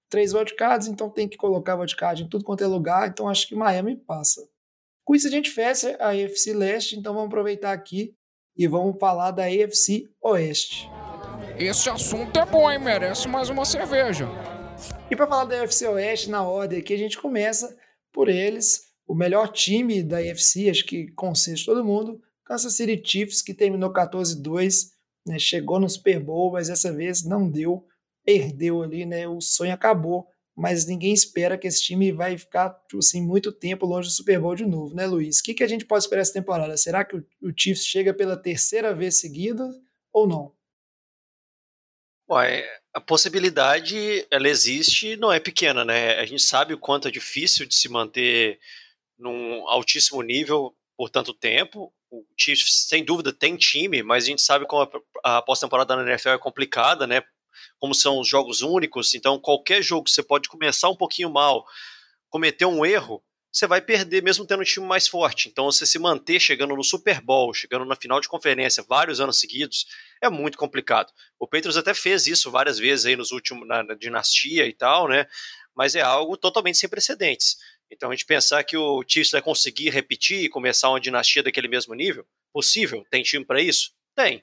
[0.08, 3.54] três wildcards, então tem que colocar wildcard em tudo quanto é lugar, então acho que
[3.54, 4.40] Miami passa.
[5.04, 8.14] Com isso a gente fecha a AFC Leste, então vamos aproveitar aqui
[8.56, 10.88] e vamos falar da AFC Oeste.
[11.58, 12.78] Esse assunto é bom, hein?
[12.78, 14.26] Merece mais uma cerveja.
[15.10, 17.76] E para falar da AFC Oeste, na ordem aqui, a gente começa
[18.12, 23.42] por eles, o melhor time da AFC, acho que consenso todo mundo, Kansas City Chiefs,
[23.42, 24.90] que terminou 14-2,
[25.26, 27.84] né, chegou no Super Bowl, mas dessa vez não deu,
[28.24, 33.20] perdeu ali, né, o sonho acabou mas ninguém espera que esse time vai ficar assim,
[33.20, 35.40] muito tempo longe do Super Bowl de novo, né, Luiz?
[35.40, 36.76] O que, que a gente pode esperar essa temporada?
[36.76, 39.68] Será que o, Chiefs chega pela terceira vez seguida
[40.12, 40.54] ou não?
[42.30, 42.64] Ué,
[42.94, 46.18] a possibilidade ela existe não é pequena, né?
[46.20, 48.60] A gente sabe o quanto é difícil de se manter
[49.18, 51.92] num altíssimo nível por tanto tempo.
[52.10, 54.88] O Chiefs, sem dúvida, tem time, mas a gente sabe como
[55.24, 57.22] a pós-temporada na NFL é complicada, né?
[57.78, 61.64] Como são os jogos únicos, então qualquer jogo você pode começar um pouquinho mal,
[62.30, 63.22] cometer um erro,
[63.54, 65.48] você vai perder mesmo tendo um time mais forte.
[65.48, 69.38] Então você se manter chegando no Super Bowl, chegando na final de conferência vários anos
[69.38, 69.86] seguidos,
[70.20, 71.12] é muito complicado.
[71.38, 75.06] O Patriots até fez isso várias vezes aí nos últimos na, na dinastia e tal,
[75.06, 75.26] né?
[75.72, 77.56] Mas é algo totalmente sem precedentes.
[77.88, 81.68] Então a gente pensar que o Chiefs vai conseguir repetir e começar uma dinastia daquele
[81.68, 83.06] mesmo nível, possível?
[83.08, 83.92] Tem time para isso?
[84.16, 84.42] Tem.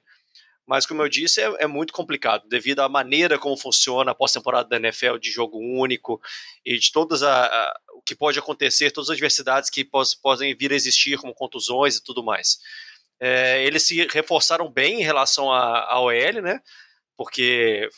[0.65, 4.69] Mas, como eu disse, é, é muito complicado, devido à maneira como funciona a pós-temporada
[4.69, 6.21] da NFL de jogo único
[6.65, 10.55] e de todas a, a, o que pode acontecer, todas as adversidades que pos, podem
[10.55, 12.59] vir a existir, como contusões e tudo mais.
[13.19, 16.59] É, eles se reforçaram bem em relação à OL, né?
[17.15, 17.89] Porque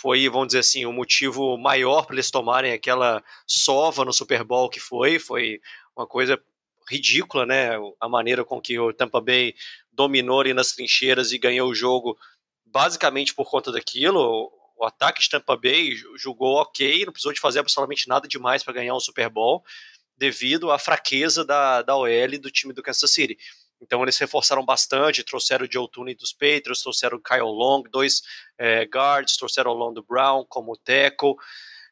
[0.00, 4.44] foi, vamos dizer assim, o um motivo maior para eles tomarem aquela sova no Super
[4.44, 5.18] Bowl que foi.
[5.18, 5.60] Foi
[5.96, 6.40] uma coisa
[6.88, 7.70] ridícula, né?
[8.00, 9.54] A maneira com que o Tampa Bay
[9.98, 12.16] dominou ali nas trincheiras e ganhou o jogo
[12.64, 14.48] basicamente por conta daquilo.
[14.76, 18.74] O ataque de Tampa Bay jogou ok, não precisou de fazer absolutamente nada demais para
[18.74, 19.64] ganhar um Super Bowl,
[20.16, 23.36] devido à fraqueza da, da OL do time do Kansas City.
[23.80, 28.22] Então eles reforçaram bastante, trouxeram o Joe Tooney dos Patriots, trouxeram o Kyle Long, dois
[28.56, 31.34] é, guards, trouxeram o Londo Brown como tackle.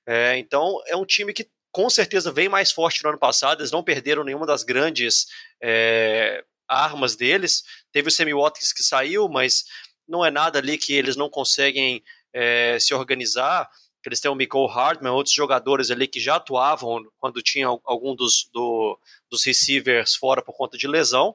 [0.06, 3.72] É, então é um time que com certeza vem mais forte no ano passado, eles
[3.72, 5.26] não perderam nenhuma das grandes
[5.60, 7.62] é, armas deles.
[7.92, 9.64] Teve o Sammy Watkins que saiu, mas
[10.08, 12.02] não é nada ali que eles não conseguem
[12.32, 13.68] é, se organizar.
[14.04, 18.48] Eles têm o Michael Hartman, outros jogadores ali que já atuavam quando tinha algum dos,
[18.52, 18.96] do,
[19.28, 21.34] dos receivers fora por conta de lesão.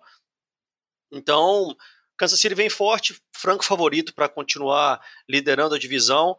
[1.11, 1.75] Então,
[2.15, 6.38] Kansas City vem forte, franco favorito para continuar liderando a divisão,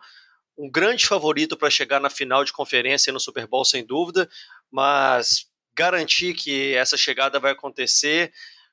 [0.56, 4.30] um grande favorito para chegar na final de conferência no Super Bowl, sem dúvida,
[4.70, 8.32] mas garantir que essa chegada vai acontecer,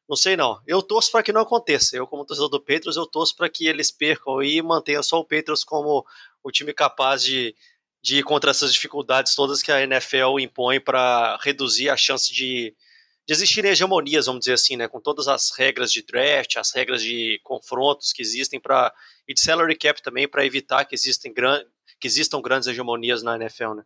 [0.09, 0.59] não sei não.
[0.65, 1.95] Eu torço para que não aconteça.
[1.95, 5.23] Eu, como torcedor do Patriots, eu torço para que eles percam e mantenham só o
[5.23, 6.03] Patriots como
[6.43, 7.55] o time capaz de,
[8.01, 12.75] de ir contra essas dificuldades todas que a NFL impõe para reduzir a chance de,
[13.23, 17.03] de existirem hegemonias, vamos dizer assim, né, com todas as regras de draft, as regras
[17.03, 18.91] de confrontos que existem para
[19.27, 21.63] e de salary cap também para evitar que existem gran,
[21.99, 23.85] que existam grandes hegemonias na NFL, né?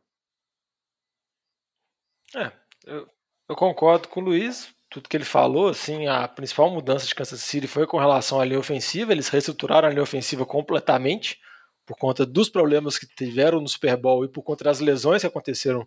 [2.33, 2.51] É,
[2.85, 3.09] eu,
[3.49, 7.41] eu concordo com o Luiz tudo que ele falou, assim, a principal mudança de Kansas
[7.41, 11.39] City foi com relação à linha ofensiva, eles reestruturaram a linha ofensiva completamente
[11.83, 15.27] por conta dos problemas que tiveram no Super Bowl e por conta das lesões que
[15.27, 15.85] aconteceram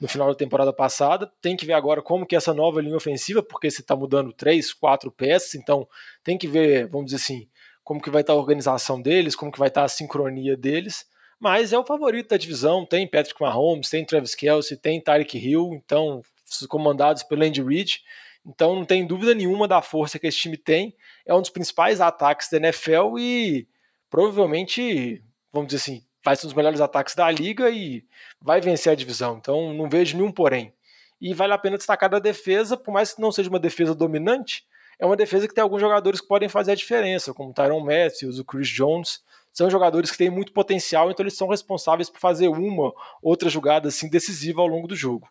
[0.00, 1.30] no final da temporada passada.
[1.40, 4.72] Tem que ver agora como que essa nova linha ofensiva, porque você está mudando três,
[4.72, 5.86] quatro peças, então
[6.24, 7.48] tem que ver, vamos dizer assim,
[7.84, 10.56] como que vai estar tá a organização deles, como que vai estar tá a sincronia
[10.56, 11.06] deles.
[11.38, 15.70] Mas é o favorito da divisão, tem Patrick Mahomes, tem Travis Kelce, tem Tyreek Hill,
[15.74, 16.22] então
[16.68, 18.00] comandados pelo Andy Reid.
[18.46, 20.94] Então não tem dúvida nenhuma da força que esse time tem.
[21.26, 23.66] É um dos principais ataques da NFL e
[24.08, 25.22] provavelmente,
[25.52, 28.04] vamos dizer assim, vai ser um dos melhores ataques da liga e
[28.40, 29.36] vai vencer a divisão.
[29.38, 30.72] Então não vejo nenhum porém.
[31.20, 34.64] E vale a pena destacar da defesa, por mais que não seja uma defesa dominante,
[34.98, 37.80] é uma defesa que tem alguns jogadores que podem fazer a diferença, como o Tyron
[37.80, 39.22] Matthews, o Chris Jones.
[39.52, 42.92] São jogadores que têm muito potencial, então eles são responsáveis por fazer uma
[43.22, 45.28] outra jogada assim decisiva ao longo do jogo.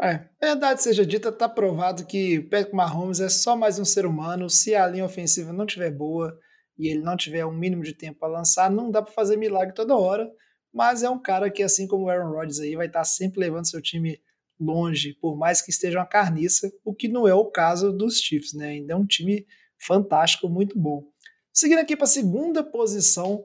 [0.00, 4.48] É, verdade seja dita, tá provado que Patrick Mahomes é só mais um ser humano.
[4.48, 6.38] Se a linha ofensiva não tiver boa
[6.78, 9.74] e ele não tiver um mínimo de tempo para lançar, não dá para fazer milagre
[9.74, 10.30] toda hora.
[10.72, 13.40] Mas é um cara que, assim como o Aaron Rodgers aí, vai estar tá sempre
[13.40, 14.20] levando seu time
[14.60, 18.52] longe, por mais que esteja uma carniça, o que não é o caso dos Chiefs,
[18.54, 18.68] né?
[18.68, 19.46] Ainda é um time
[19.80, 21.04] fantástico, muito bom.
[21.52, 23.44] Seguindo aqui para a segunda posição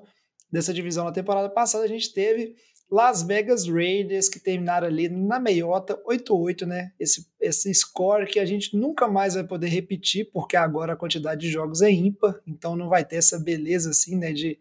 [0.52, 2.56] dessa divisão na temporada passada, a gente teve
[2.94, 6.92] Las Vegas Raiders, que terminaram ali na meiota 8-8, né?
[7.00, 11.42] Esse, esse score que a gente nunca mais vai poder repetir, porque agora a quantidade
[11.42, 14.32] de jogos é ímpar, então não vai ter essa beleza assim, né?
[14.32, 14.60] De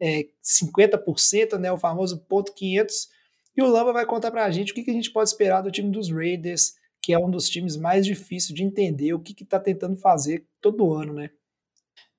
[0.00, 1.70] é, 50%, né?
[1.70, 3.10] O famoso ponto 500.
[3.54, 5.70] E o Lamba vai contar pra gente o que, que a gente pode esperar do
[5.70, 9.44] time dos Raiders, que é um dos times mais difíceis de entender o que, que
[9.44, 11.28] tá tentando fazer todo ano, né?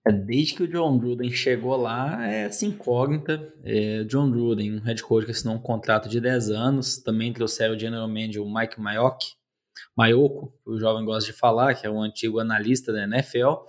[0.07, 3.51] É, desde que o John Gruden chegou lá, é essa incógnita.
[3.63, 7.75] É, John Gruden, um head coach que assinou um contrato de 10 anos, também trouxeram
[7.75, 9.25] o general manager o Mike Mayock,
[9.97, 13.65] Mayoko, o jovem gosta de falar, que é um antigo analista da NFL.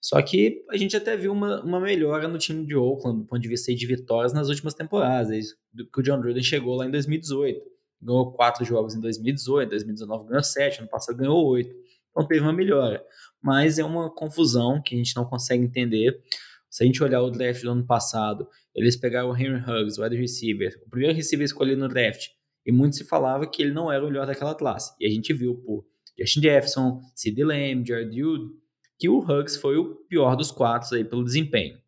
[0.00, 3.40] Só que a gente até viu uma, uma melhora no time de Oakland do ponto
[3.40, 5.28] de vista de vitórias nas últimas temporadas.
[5.28, 5.54] Desde
[5.92, 7.60] que o John Gruden chegou lá em 2018.
[8.00, 11.74] Ganhou quatro jogos em 2018, 2019 ganhou sete, ano passado ganhou oito.
[12.10, 13.04] Então teve uma melhora
[13.42, 16.20] mas é uma confusão que a gente não consegue entender.
[16.68, 20.04] Se a gente olhar o draft do ano passado, eles pegaram o Henry Huggs, o
[20.04, 22.28] wide receiver, o primeiro receiver escolhido no draft,
[22.64, 24.94] e muito se falava que ele não era o melhor daquela classe.
[25.00, 25.86] E a gente viu por
[26.18, 28.52] Justin Jefferson, Sid Lamb, Jared Wood,
[28.98, 31.78] que o Huggs foi o pior dos quatro aí pelo desempenho.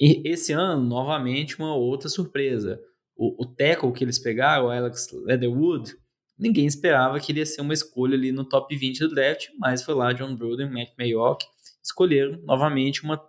[0.00, 2.80] E esse ano, novamente, uma outra surpresa.
[3.16, 5.96] O, o tackle que eles pegaram, o Alex Leatherwood,
[6.38, 9.82] ninguém esperava que ele ia ser uma escolha ali no top 20 do draft, mas
[9.82, 11.44] foi lá John Gruden, Matt Mayock,
[11.82, 13.20] escolheram novamente uma,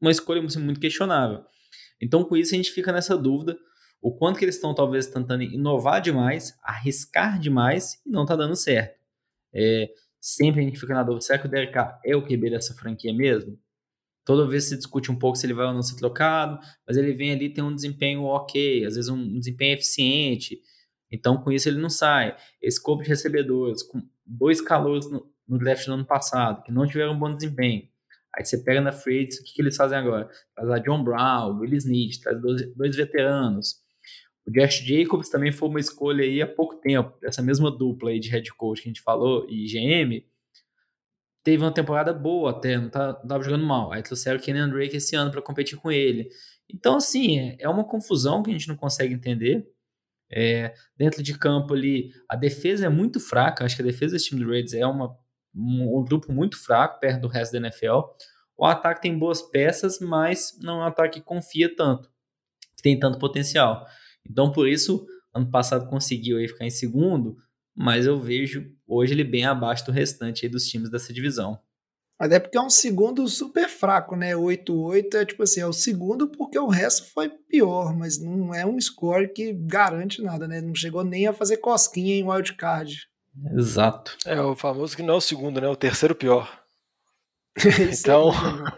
[0.00, 1.44] uma escolha muito questionável.
[2.00, 3.58] Então, com isso, a gente fica nessa dúvida
[4.00, 8.54] o quanto que eles estão talvez tentando inovar demais, arriscar demais e não está dando
[8.54, 8.96] certo.
[9.52, 9.88] É,
[10.20, 13.12] sempre a gente fica na dúvida, será que o Derek é o QB dessa franquia
[13.12, 13.58] mesmo?
[14.24, 17.12] Toda vez se discute um pouco se ele vai ou não ser trocado, mas ele
[17.12, 20.60] vem ali tem um desempenho ok, às vezes um desempenho eficiente,
[21.10, 22.36] Então, com isso, ele não sai.
[22.60, 26.86] Esse corpo de recebedores, com dois calores no, no draft do ano passado, que não
[26.86, 27.88] tiveram um bom desempenho.
[28.36, 30.28] Aí você pega na free o que, que eles fazem agora?
[30.54, 33.76] Traz a John Brown, Willis Smith, traz dois, dois veteranos.
[34.46, 38.20] O Josh Jacobs também foi uma escolha aí há pouco tempo, essa mesma dupla aí
[38.20, 40.24] de head coach que a gente falou e GM,
[41.42, 43.92] teve uma temporada boa até, não, tá, não tava jogando mal.
[43.92, 46.30] Aí trouxeram o Kenny Drake esse ano para competir com ele.
[46.68, 49.66] Então, assim, é uma confusão que a gente não consegue entender.
[50.30, 53.64] É, dentro de campo ali, a defesa é muito fraca.
[53.64, 55.16] Acho que a defesa desse time do Raiders é uma,
[55.54, 58.00] um, um grupo muito fraco perto do resto da NFL.
[58.56, 62.10] O ataque tem boas peças, mas não é um ataque que confia tanto,
[62.76, 63.86] que tem tanto potencial.
[64.28, 67.36] Então, por isso, ano passado conseguiu aí ficar em segundo,
[67.74, 71.60] mas eu vejo hoje ele bem abaixo do restante dos times dessa divisão.
[72.18, 74.32] Até porque é um segundo super fraco, né?
[74.32, 78.66] 8-8 é tipo assim, é o segundo porque o resto foi pior, mas não é
[78.66, 80.60] um score que garante nada, né?
[80.60, 83.08] Não chegou nem a fazer cosquinha em wildcard.
[83.56, 84.16] Exato.
[84.26, 85.68] É o famoso que não é o segundo, né?
[85.68, 86.60] O terceiro pior.
[87.98, 88.32] então,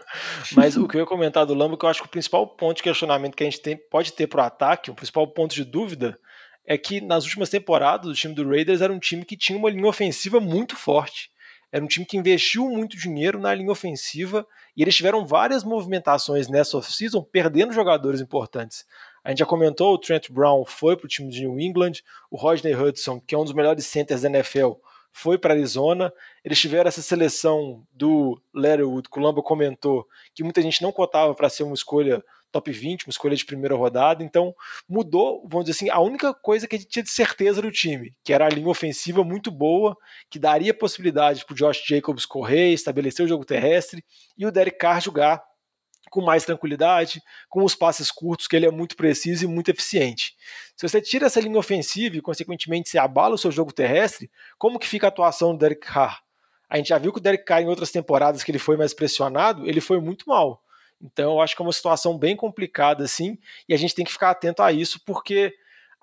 [0.55, 2.77] mas o que eu ia comentar do Lambo, que eu acho que o principal ponto
[2.77, 5.63] de questionamento que a gente tem, pode ter para o ataque, o principal ponto de
[5.63, 6.17] dúvida,
[6.65, 9.69] é que nas últimas temporadas o time do Raiders era um time que tinha uma
[9.69, 11.31] linha ofensiva muito forte.
[11.71, 14.45] Era um time que investiu muito dinheiro na linha ofensiva
[14.75, 18.85] e eles tiveram várias movimentações nessa off-season, perdendo jogadores importantes.
[19.23, 21.93] A gente já comentou, o Trent Brown foi para o time de New England,
[22.29, 24.73] o Rodney Hudson, que é um dos melhores centers da NFL,
[25.13, 26.11] foi para Arizona.
[26.43, 31.35] Eles tiveram essa seleção do Letterwood, que o Lamba comentou, que muita gente não cotava
[31.35, 34.23] para ser uma escolha top 20, uma escolha de primeira rodada.
[34.23, 34.53] Então
[34.87, 38.13] mudou, vamos dizer assim, a única coisa que a gente tinha de certeza do time,
[38.23, 39.95] que era a linha ofensiva muito boa,
[40.29, 44.03] que daria possibilidade para o Josh Jacobs correr, estabelecer o jogo terrestre
[44.37, 45.41] e o Derek Carr jogar
[46.11, 50.35] com mais tranquilidade, com os passes curtos, que ele é muito preciso e muito eficiente.
[50.75, 54.77] Se você tira essa linha ofensiva e, consequentemente, se abala o seu jogo terrestre, como
[54.77, 56.21] que fica a atuação do Derek Carr?
[56.69, 58.93] A gente já viu que o Derek Carr, em outras temporadas que ele foi mais
[58.93, 60.60] pressionado, ele foi muito mal.
[61.03, 63.37] Então, eu acho que é uma situação bem complicada, assim,
[63.67, 65.53] e a gente tem que ficar atento a isso, porque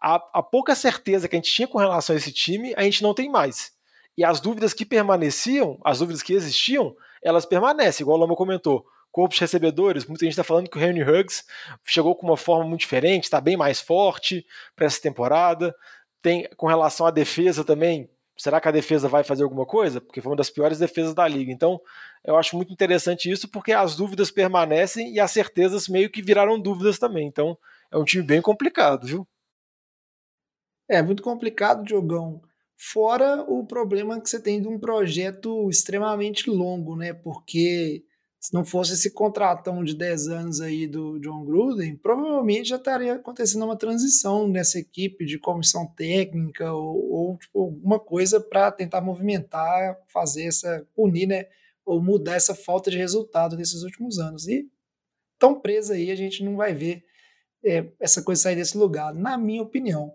[0.00, 3.02] a, a pouca certeza que a gente tinha com relação a esse time, a gente
[3.02, 3.72] não tem mais.
[4.16, 8.84] E as dúvidas que permaneciam, as dúvidas que existiam, elas permanecem, igual o Lama comentou
[9.10, 11.44] corpo de recebedores, muita gente está falando que o Henry Huggs
[11.84, 14.46] chegou com uma forma muito diferente, está bem mais forte
[14.76, 15.74] para essa temporada.
[16.22, 20.00] Tem com relação à defesa também, será que a defesa vai fazer alguma coisa?
[20.00, 21.50] Porque foi uma das piores defesas da liga.
[21.50, 21.80] Então,
[22.24, 26.60] eu acho muito interessante isso, porque as dúvidas permanecem e as certezas meio que viraram
[26.60, 27.26] dúvidas também.
[27.26, 27.56] Então,
[27.90, 29.26] é um time bem complicado, viu?
[30.88, 32.40] É muito complicado, Diogão.
[32.76, 37.12] Fora o problema que você tem de um projeto extremamente longo, né?
[37.12, 38.04] Porque
[38.40, 43.14] se não fosse esse contratão de 10 anos aí do John Gruden, provavelmente já estaria
[43.14, 49.00] acontecendo uma transição nessa equipe de comissão técnica ou, ou tipo, alguma coisa para tentar
[49.00, 51.46] movimentar, fazer essa, punir, né?
[51.88, 54.46] Ou mudar essa falta de resultado nesses últimos anos.
[54.46, 54.68] E
[55.38, 57.02] tão presa aí, a gente não vai ver
[57.64, 60.14] é, essa coisa sair desse lugar, na minha opinião.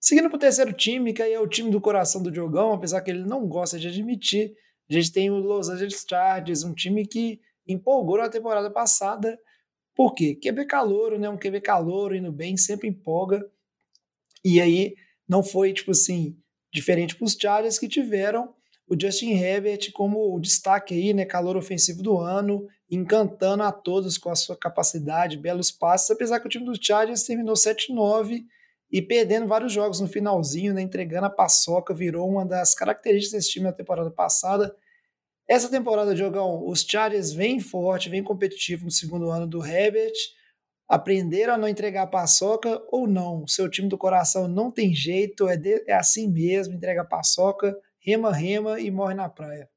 [0.00, 3.00] Seguindo para o terceiro time, que aí é o time do coração do Diogão, apesar
[3.00, 4.54] que ele não gosta de admitir,
[4.90, 9.38] a gente tem o Los Angeles Chargers, um time que empolgou na temporada passada.
[9.94, 10.34] Por quê?
[10.34, 11.28] QB calouro, né?
[11.28, 13.42] Um QB calouro indo bem, sempre empolga.
[14.44, 14.94] E aí
[15.26, 16.36] não foi, tipo assim,
[16.70, 18.54] diferente para os Chargers que tiveram
[18.86, 21.24] o Justin Herbert como o destaque aí, né?
[21.24, 26.46] Calor ofensivo do ano, encantando a todos com a sua capacidade, belos passes, apesar que
[26.46, 28.44] o time dos Chargers terminou 7-9
[28.90, 30.82] e perdendo vários jogos no finalzinho, né?
[30.82, 34.74] Entregando a paçoca, virou uma das características desse time na temporada passada.
[35.48, 40.14] Essa temporada, Jogão, os Chargers vêm forte, vêm competitivo no segundo ano do Herbert.
[40.88, 43.46] Aprenderam a não entregar a paçoca ou não?
[43.46, 47.74] Seu time do coração não tem jeito, é, de, é assim mesmo, entrega a paçoca,
[48.04, 49.68] rema, rema e morre na praia.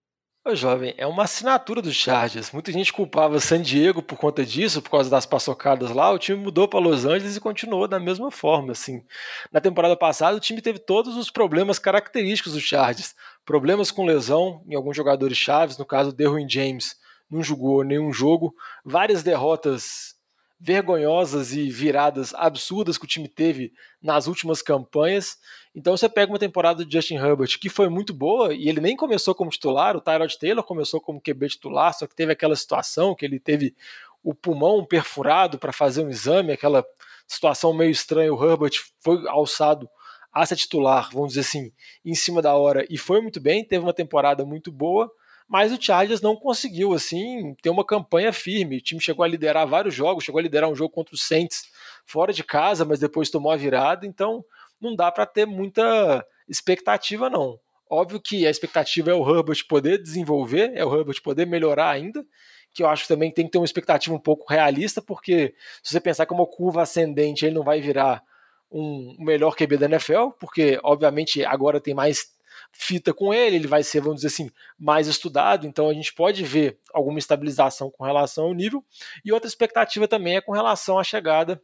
[0.46, 2.52] Ô, jovem, é uma assinatura dos Chargers.
[2.52, 6.10] Muita gente culpava San Diego por conta disso, por causa das paçocadas lá.
[6.12, 8.72] O time mudou para Los Angeles e continuou da mesma forma.
[8.72, 9.04] Assim.
[9.52, 13.14] Na temporada passada, o time teve todos os problemas característicos dos Chargers.
[13.46, 16.96] Problemas com lesão em alguns jogadores chaves, no caso, Derwin James
[17.30, 18.54] não jogou nenhum jogo.
[18.86, 20.16] Várias derrotas
[20.60, 25.38] vergonhosas e viradas absurdas que o time teve nas últimas campanhas.
[25.78, 28.96] Então você pega uma temporada do Justin Herbert que foi muito boa e ele nem
[28.96, 33.14] começou como titular, o Tyrod Taylor começou como QB titular, só que teve aquela situação
[33.14, 33.76] que ele teve
[34.24, 36.84] o pulmão perfurado para fazer um exame, aquela
[37.28, 38.72] situação meio estranha, o Herbert
[39.02, 39.88] foi alçado
[40.34, 41.72] a ser titular, vamos dizer assim,
[42.04, 45.12] em cima da hora e foi muito bem, teve uma temporada muito boa
[45.48, 48.80] mas o Chargers não conseguiu assim ter uma campanha firme.
[48.80, 51.70] O time chegou a liderar vários jogos, chegou a liderar um jogo contra o Saints
[52.06, 54.06] fora de casa, mas depois tomou a virada.
[54.06, 54.44] Então,
[54.80, 57.60] não dá para ter muita expectativa, não.
[57.90, 62.26] Óbvio que a expectativa é o Herbert poder desenvolver, é o Herbert poder melhorar ainda,
[62.74, 65.94] que eu acho que também tem que ter uma expectativa um pouco realista, porque se
[65.94, 68.22] você pensar que uma curva ascendente ele não vai virar
[68.70, 72.36] um melhor QB da NFL, porque obviamente agora tem mais
[72.72, 76.44] fita com ele, ele vai ser, vamos dizer assim, mais estudado, então a gente pode
[76.44, 78.84] ver alguma estabilização com relação ao nível.
[79.24, 81.62] E outra expectativa também é com relação à chegada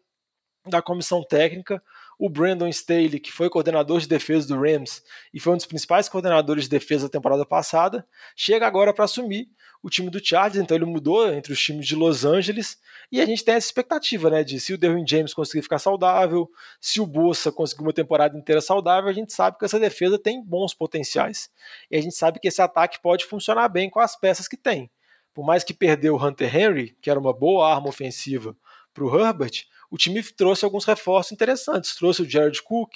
[0.66, 1.84] da comissão técnica,
[2.18, 5.04] o Brandon Staley, que foi coordenador de defesa do Rams
[5.34, 8.06] e foi um dos principais coordenadores de defesa da temporada passada,
[8.36, 9.48] chega agora para assumir
[9.82, 12.78] o time do Chargers, então ele mudou entre os times de Los Angeles
[13.12, 16.50] e a gente tem essa expectativa, né, de se o Derwin James conseguir ficar saudável,
[16.80, 20.42] se o Bossa conseguir uma temporada inteira saudável, a gente sabe que essa defesa tem
[20.42, 21.50] bons potenciais.
[21.92, 24.90] E a gente sabe que esse ataque pode funcionar bem com as peças que tem.
[25.34, 28.56] Por mais que perdeu o Hunter Henry, que era uma boa arma ofensiva
[28.94, 31.94] para o Herbert, o time trouxe alguns reforços interessantes.
[31.94, 32.90] Trouxe o Jared Cook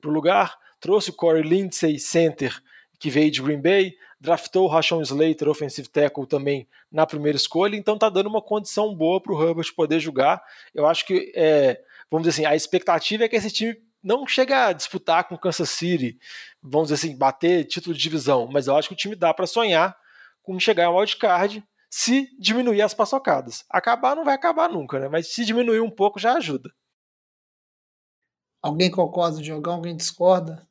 [0.00, 2.62] para o lugar, trouxe o Corey Lindsey, center,
[3.00, 7.74] que veio de Green Bay, draftou o Rashawn Slater, offensive tackle, também na primeira escolha,
[7.74, 10.40] então tá dando uma condição boa para o Herbert poder jogar.
[10.72, 14.52] Eu acho que, é, vamos dizer assim, a expectativa é que esse time não chegue
[14.52, 16.16] a disputar com Kansas City,
[16.62, 19.48] vamos dizer assim, bater título de divisão, mas eu acho que o time dá para
[19.48, 19.96] sonhar
[20.44, 21.60] com chegar ao wildcard
[21.90, 23.64] se diminuir as paçocadas.
[23.70, 25.08] Acabar não vai acabar nunca, né?
[25.08, 26.70] Mas se diminuir um pouco já ajuda.
[28.62, 29.74] Alguém concorda, Diogão?
[29.74, 30.66] Alguém discorda?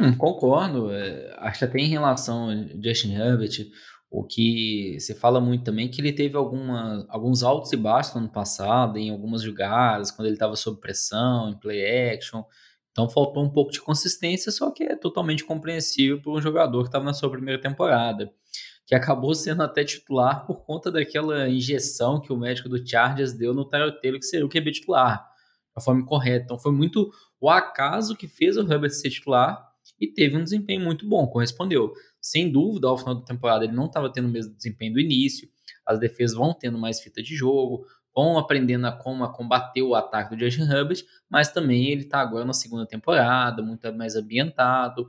[0.00, 0.90] Hum, concordo.
[0.90, 3.70] É, acho que até em relação a Justin Herbert,
[4.10, 8.14] o que se fala muito também é que ele teve alguma, alguns altos e baixos
[8.14, 12.42] no ano passado, em algumas jogadas, quando ele estava sob pressão, em play action.
[12.90, 16.88] Então faltou um pouco de consistência, só que é totalmente compreensível para um jogador que
[16.88, 18.32] estava na sua primeira temporada
[18.90, 23.54] que acabou sendo até titular por conta daquela injeção que o médico do Chargers deu
[23.54, 25.30] no Tyrell Taylor, que seria o QB titular,
[25.72, 26.46] da forma correta.
[26.46, 27.08] Então foi muito
[27.40, 29.64] o acaso que fez o Herbert ser titular
[30.00, 31.92] e teve um desempenho muito bom, correspondeu.
[32.20, 35.48] Sem dúvida, ao final da temporada ele não estava tendo o mesmo desempenho do início,
[35.86, 39.94] as defesas vão tendo mais fita de jogo, vão aprendendo a como a combater o
[39.94, 45.06] ataque do Justin Herbert, mas também ele está agora na segunda temporada, muito mais ambientado,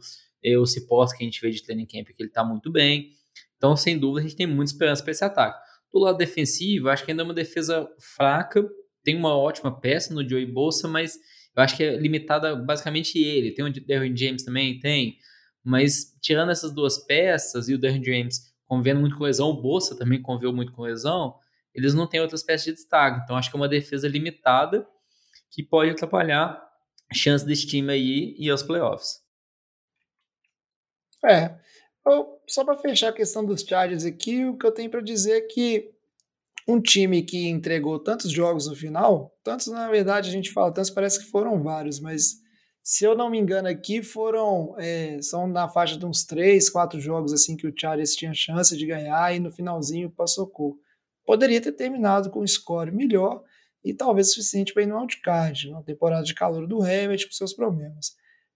[0.59, 3.19] o Cipós que a gente vê de training camp que ele está muito bem,
[3.61, 5.63] então, sem dúvida, a gente tem muita esperança para esse ataque.
[5.93, 8.67] Do lado defensivo, acho que ainda é uma defesa fraca.
[9.03, 11.15] Tem uma ótima peça no Joey Bolsa, mas
[11.55, 13.51] eu acho que é limitada basicamente ele.
[13.51, 14.79] Tem o Derwin James também?
[14.79, 15.15] Tem.
[15.63, 19.95] Mas tirando essas duas peças e o Derwin James convivendo muito com lesão, o Bolsa
[19.95, 21.35] também conviveu muito com lesão,
[21.71, 23.21] eles não têm outras peças de destaque.
[23.23, 24.87] Então, acho que é uma defesa limitada
[25.51, 26.59] que pode atrapalhar
[27.11, 29.19] a chance desse time aí ir aos playoffs.
[31.23, 31.59] É,
[32.47, 35.41] só para fechar a questão dos Chargers aqui, o que eu tenho para dizer é
[35.41, 35.91] que
[36.67, 40.89] um time que entregou tantos jogos no final, tantos na verdade a gente fala tantos,
[40.89, 42.41] parece que foram vários, mas
[42.83, 46.99] se eu não me engano aqui foram é, são na faixa de uns três, quatro
[46.99, 50.75] jogos assim que o Chargers tinha chance de ganhar e no finalzinho passou cor.
[51.25, 53.43] Poderia ter terminado com um score melhor
[53.83, 57.53] e talvez suficiente para ir no wildcard, uma temporada de calor do Herbert com seus
[57.53, 58.15] problemas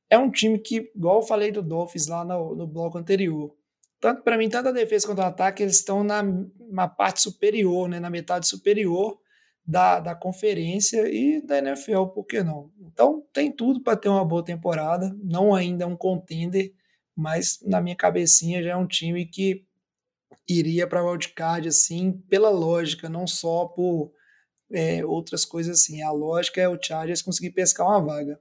[0.10, 3.56] é um time que, igual eu falei do Dolphins lá no, no bloco anterior,
[4.00, 6.22] tanto para mim, tanto a defesa quanto o ataque, eles estão na,
[6.70, 9.20] na parte superior, né, na metade superior
[9.66, 12.72] da, da conferência e da NFL, por que não?
[12.80, 16.74] Então tem tudo para ter uma boa temporada, não ainda um contender,
[17.16, 19.66] mas na minha cabecinha já é um time que
[20.48, 24.12] iria para wildcard assim, pela lógica, não só por
[24.72, 26.02] é, outras coisas assim.
[26.02, 28.40] A lógica é o Chargers conseguir pescar uma vaga.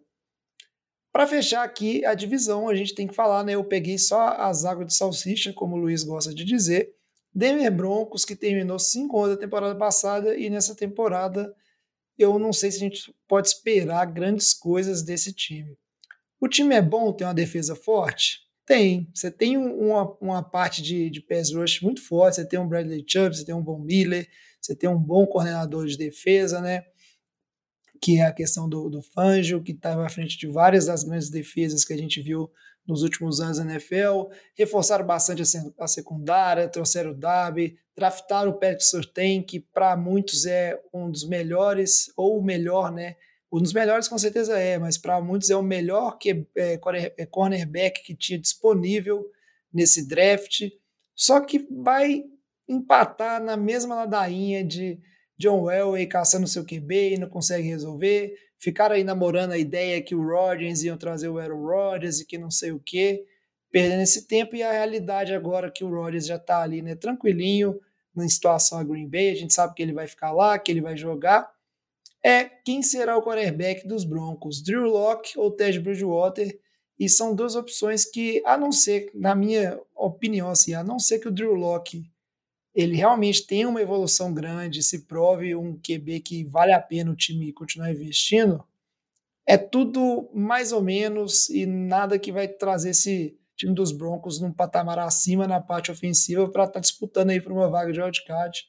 [1.14, 3.54] Para fechar aqui a divisão, a gente tem que falar, né?
[3.54, 6.92] Eu peguei só as águas de salsicha, como o Luiz gosta de dizer.
[7.32, 11.54] Denver Broncos, que terminou 5 da temporada passada, e nessa temporada
[12.18, 15.78] eu não sei se a gente pode esperar grandes coisas desse time.
[16.40, 18.40] O time é bom, tem uma defesa forte?
[18.66, 19.08] Tem.
[19.14, 23.04] Você tem uma, uma parte de, de pass rush muito forte, você tem um Bradley
[23.06, 24.28] Chubb, você tem um Von Miller,
[24.60, 26.82] você tem um bom coordenador de defesa, né?
[28.00, 31.30] Que é a questão do, do Fangio, que estava à frente de várias das grandes
[31.30, 32.50] defesas que a gente viu
[32.86, 35.42] nos últimos anos na NFL, reforçaram bastante
[35.78, 41.26] a, secundária, trouxeram o Darby, draftaram o Patrick Surtain, que para muitos é um dos
[41.26, 43.16] melhores, ou o melhor, né?
[43.50, 46.80] Um dos melhores com certeza é, mas para muitos é o melhor que, é,
[47.16, 49.24] é, cornerback que tinha disponível
[49.72, 50.62] nesse draft.
[51.14, 52.24] Só que vai
[52.68, 54.98] empatar na mesma ladainha de
[55.38, 58.34] John Elway caçando seu QB e não consegue resolver.
[58.58, 62.38] Ficaram aí namorando a ideia que o Rodgers iam trazer o Aaron Rodgers e que
[62.38, 63.24] não sei o quê,
[63.70, 64.56] perdendo esse tempo.
[64.56, 67.78] E a realidade agora que o Rodgers já está ali, né, tranquilinho,
[68.14, 70.80] na situação a Green Bay, a gente sabe que ele vai ficar lá, que ele
[70.80, 71.52] vai jogar.
[72.22, 76.58] é quem será o quarterback dos Broncos, Drew Locke ou Ted Bridgewater?
[76.98, 81.18] E são duas opções que, a não ser, na minha opinião, assim, a não ser
[81.18, 82.04] que o Drew Locke
[82.74, 87.16] ele realmente tenha uma evolução grande, se prove um QB que vale a pena o
[87.16, 88.64] time continuar investindo,
[89.46, 94.52] é tudo mais ou menos e nada que vai trazer esse time dos Broncos num
[94.52, 98.64] patamar acima na parte ofensiva para estar tá disputando aí por uma vaga de wildcard.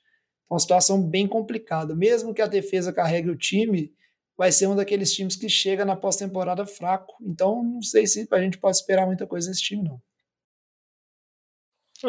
[0.49, 1.95] Uma situação bem complicada.
[1.95, 3.91] Mesmo que a defesa carregue o time,
[4.37, 7.15] vai ser um daqueles times que chega na pós-temporada fraco.
[7.21, 9.99] Então, não sei se a gente pode esperar muita coisa desse time, não.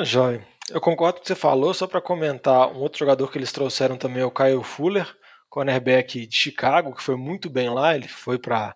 [0.04, 0.46] Jóia.
[0.70, 3.52] Eu concordo com o que você falou, só para comentar, um outro jogador que eles
[3.52, 5.06] trouxeram também é o Kyle Fuller,
[5.48, 8.74] cornerback de Chicago, que foi muito bem lá, ele foi para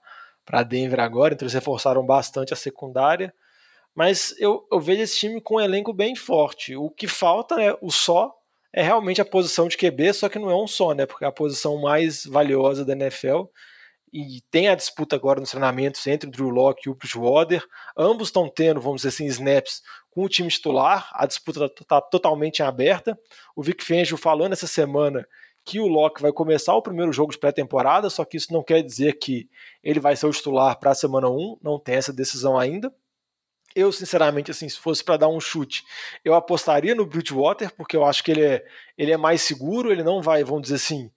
[0.69, 3.35] Denver agora, então eles reforçaram bastante a secundária.
[3.95, 6.77] Mas eu, eu vejo esse time com um elenco bem forte.
[6.77, 8.33] O que falta, né, o só,
[8.73, 11.07] é realmente a posição de QB, só que não é um só, né?
[11.07, 13.43] Porque é a posição mais valiosa da NFL.
[14.13, 17.65] E tem a disputa agora nos treinamentos entre o Drew Locke e o Bridgewater.
[17.97, 21.09] Ambos estão tendo, vamos dizer assim, snaps com o time titular.
[21.13, 23.19] A disputa está totalmente aberta.
[23.55, 25.27] O Vic Fangio falou nessa semana
[25.65, 28.83] que o Locke vai começar o primeiro jogo de pré-temporada, só que isso não quer
[28.83, 29.49] dizer que
[29.83, 32.93] ele vai ser o titular para a semana 1, não tem essa decisão ainda.
[33.75, 35.85] Eu, sinceramente, assim, se fosse para dar um chute,
[36.25, 38.65] eu apostaria no Bridgewater, porque eu acho que ele é,
[38.99, 41.09] ele é mais seguro, ele não vai, vamos dizer assim,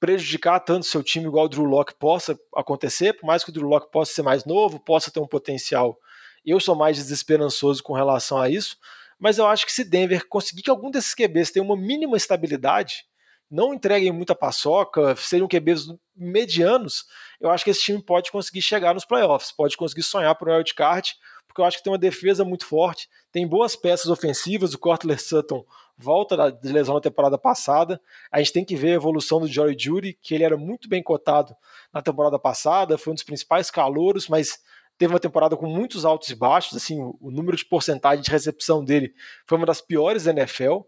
[0.00, 3.68] prejudicar tanto seu time igual o Drew Locke possa acontecer, por mais que o Drew
[3.68, 5.98] Locke possa ser mais novo, possa ter um potencial.
[6.44, 8.78] Eu sou mais desesperançoso com relação a isso,
[9.18, 13.04] mas eu acho que se Denver conseguir que algum desses QBs tenha uma mínima estabilidade,
[13.50, 17.04] não entreguem muita paçoca, sejam QBs medianos,
[17.40, 20.52] eu acho que esse time pode conseguir chegar nos playoffs, pode conseguir sonhar por um
[20.52, 21.14] wildcard,
[21.50, 25.20] porque eu acho que tem uma defesa muito forte, tem boas peças ofensivas, o Cortler
[25.20, 25.64] Sutton
[25.98, 29.76] volta de lesão na temporada passada, a gente tem que ver a evolução do Jory
[29.76, 31.52] Judy, que ele era muito bem cotado
[31.92, 34.60] na temporada passada, foi um dos principais calouros, mas
[34.96, 38.84] teve uma temporada com muitos altos e baixos, assim, o número de porcentagem de recepção
[38.84, 39.12] dele
[39.44, 40.82] foi uma das piores da NFL,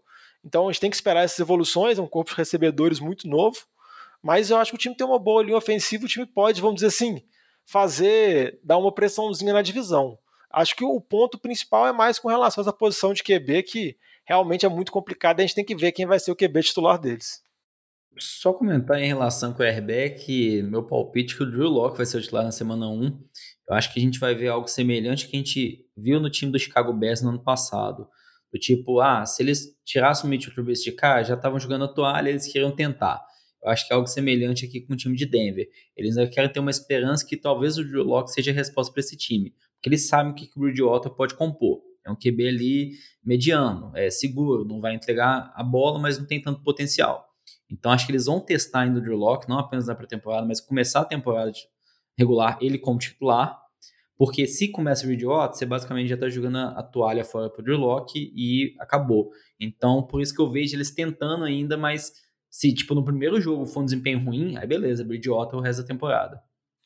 [0.45, 3.57] então a gente tem que esperar essas evoluções, é um corpo de recebedores muito novo,
[4.21, 6.75] mas eu acho que o time tem uma boa linha ofensiva, o time pode, vamos
[6.75, 7.21] dizer assim,
[7.65, 10.17] fazer, dar uma pressãozinha na divisão.
[10.53, 13.97] Acho que o ponto principal é mais com relação a essa posição de QB, que
[14.23, 15.41] realmente é muito complicada.
[15.41, 17.41] A gente tem que ver quem vai ser o QB titular deles.
[18.19, 22.05] Só comentar em relação com o airbag, meu palpite é que o Drew Locke vai
[22.05, 23.19] ser o titular na semana 1.
[23.67, 26.51] Eu acho que a gente vai ver algo semelhante que a gente viu no time
[26.51, 28.07] do Chicago Bears no ano passado.
[28.53, 31.87] Do tipo, ah, se eles tirassem o Mitchell Trubisky de cá, já estavam jogando a
[31.87, 33.25] toalha, eles queriam tentar.
[33.63, 35.67] Eu acho que é algo semelhante aqui com o time de Denver.
[35.97, 39.17] Eles querem ter uma esperança que talvez o Drew Locke seja a resposta para esse
[39.17, 39.51] time
[39.83, 41.81] que eles sabem que o Bridgewater pode compor.
[42.05, 42.91] É um QB ali
[43.23, 47.27] mediano, é seguro, não vai entregar a bola, mas não tem tanto potencial.
[47.69, 50.61] Então acho que eles vão testar ainda o Drew Locke, não apenas na pré-temporada, mas
[50.61, 51.51] começar a temporada
[52.17, 53.59] regular ele como titular,
[54.15, 57.63] porque se começa o Bridgewater, você basicamente já está jogando a toalha fora para o
[57.63, 59.31] Drew Locke e acabou.
[59.59, 62.13] Então por isso que eu vejo eles tentando ainda, mas
[62.49, 65.87] se tipo no primeiro jogo for um desempenho ruim, aí beleza, Bridgewater o resto da
[65.87, 66.41] temporada.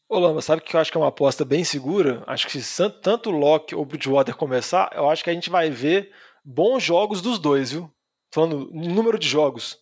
[0.10, 2.24] Ô Lama, sabe que eu acho que é uma aposta bem segura?
[2.26, 5.49] Acho que se tanto o Locke ou o Bridgewater começar, eu acho que a gente
[5.49, 6.12] vai ver
[6.43, 7.91] bons jogos dos dois, viu?
[8.32, 9.78] Falando número de jogos.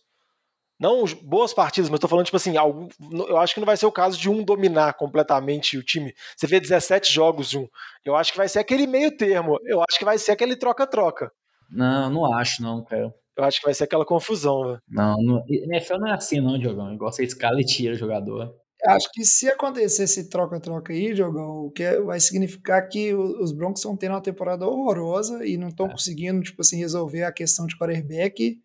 [0.78, 2.88] Não boas partidas, mas tô falando, tipo assim, algo,
[3.28, 6.12] eu acho que não vai ser o caso de um dominar completamente o time.
[6.36, 7.68] Você vê 17 jogos de um.
[8.04, 9.58] Eu acho que vai ser aquele meio termo.
[9.64, 11.32] Eu acho que vai ser aquele troca-troca.
[11.70, 13.14] Não, não acho, não, cara.
[13.36, 14.82] Eu acho que vai ser aquela confusão, velho.
[14.88, 16.92] Não, não, NFL não é assim, não, Diogão.
[16.92, 18.54] Igual você escala e tira o jogador.
[18.86, 23.52] Acho que se acontecer esse troca-troca aí, Diogão, o que é, vai significar que os
[23.52, 25.90] Broncos estão tendo uma temporada horrorosa e não estão é.
[25.90, 28.58] conseguindo, tipo assim, resolver a questão de quarterback.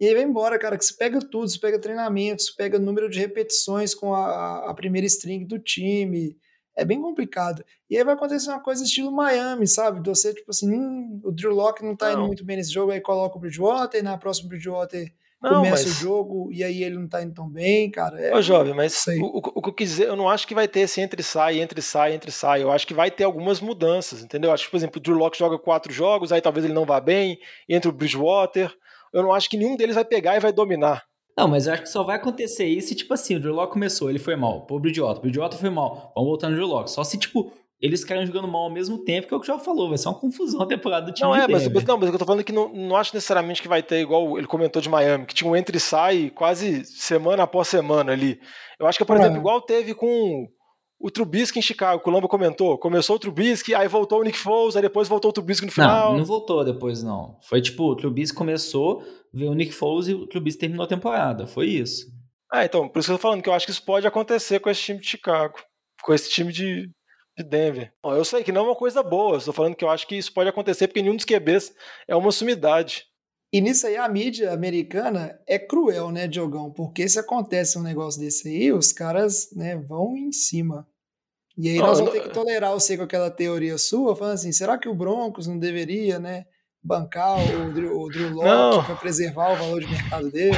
[0.00, 3.08] E aí vai embora, cara, que se pega tudo, se pega treinamentos, se pega número
[3.08, 6.36] de repetições com a, a primeira string do time.
[6.76, 7.64] É bem complicado.
[7.88, 10.02] E aí vai acontecer uma coisa estilo Miami, sabe?
[10.08, 12.14] Você, tipo assim, hum, o Drew Locke não tá não.
[12.14, 15.12] indo muito bem nesse jogo, aí coloca o Bridgewater, na próxima Bridgewater
[15.42, 15.96] não, começa mas...
[15.96, 18.20] o jogo e aí ele não tá indo tão bem, cara.
[18.20, 20.54] É, Ô, jovem, mas o, o, o, que eu quis dizer, eu não acho que
[20.54, 22.62] vai ter esse entre sai, entre sai, entre sai.
[22.62, 24.50] Eu acho que vai ter algumas mudanças, entendeu?
[24.50, 26.84] Eu acho que, por exemplo, o Drew Locke joga quatro jogos, aí talvez ele não
[26.84, 27.38] vá bem,
[27.68, 28.72] entra o Bridgewater.
[29.12, 31.02] Eu não acho que nenhum deles vai pegar e vai dominar.
[31.36, 33.72] Não, mas eu acho que só vai acontecer isso e, tipo assim, o Drew Locke
[33.72, 34.66] começou, ele foi mal.
[34.66, 36.12] Pô, o Bridgewater, o Bridgewater foi mal.
[36.14, 36.90] Vamos voltar no Drew Locke.
[36.90, 37.52] Só se, tipo,
[37.82, 40.08] eles ficarem jogando mal ao mesmo tempo, que é o que já falou, vai ser
[40.08, 41.28] uma confusão a temporada do time.
[41.28, 43.66] Não, é, mas, mas, não, mas eu tô falando que não, não acho necessariamente que
[43.66, 47.42] vai ter, igual ele comentou de Miami, que tinha um entre e sai quase semana
[47.42, 48.40] após semana ali.
[48.78, 49.20] Eu acho que, por é.
[49.20, 50.46] exemplo, igual teve com
[51.00, 52.78] o Trubisky em Chicago, que o Lamba comentou.
[52.78, 56.12] Começou o Trubisky, aí voltou o Nick Foles, aí depois voltou o Trubisky no final.
[56.12, 57.36] Não, não voltou depois, não.
[57.42, 59.02] Foi tipo, o Trubisky começou,
[59.34, 61.48] veio o Nick Foles e o Trubisky terminou a temporada.
[61.48, 62.06] Foi isso.
[62.52, 64.60] Ah, então, por isso que eu tô falando que eu acho que isso pode acontecer
[64.60, 65.58] com esse time de Chicago,
[66.00, 66.88] com esse time de,
[67.36, 67.92] de Denver.
[68.02, 70.16] Bom, eu sei que não é uma coisa boa, estou falando que eu acho que
[70.16, 71.72] isso pode acontecer porque nenhum dos QBs
[72.06, 73.04] é uma sumidade.
[73.52, 76.70] E nisso aí a mídia americana é cruel, né, Diogão?
[76.70, 80.86] Porque se acontece um negócio desse aí, os caras né, vão em cima.
[81.58, 84.34] E aí Não, nós vamos não- ter que tolerar você com aquela teoria sua, falando
[84.34, 86.46] assim, será que o Broncos não deveria, né,
[86.82, 88.30] bancar o Drew, o Drew.
[88.30, 90.56] Locke para preservar o valor de mercado dele?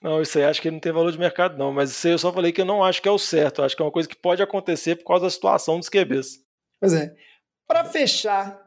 [0.00, 1.72] Não, isso aí acho que não tem valor de mercado, não.
[1.72, 3.62] Mas isso aí eu só falei que eu não acho que é o certo.
[3.62, 6.40] Acho que é uma coisa que pode acontecer por causa da situação dos QBs.
[6.80, 7.14] Pois é.
[7.66, 8.60] Para fechar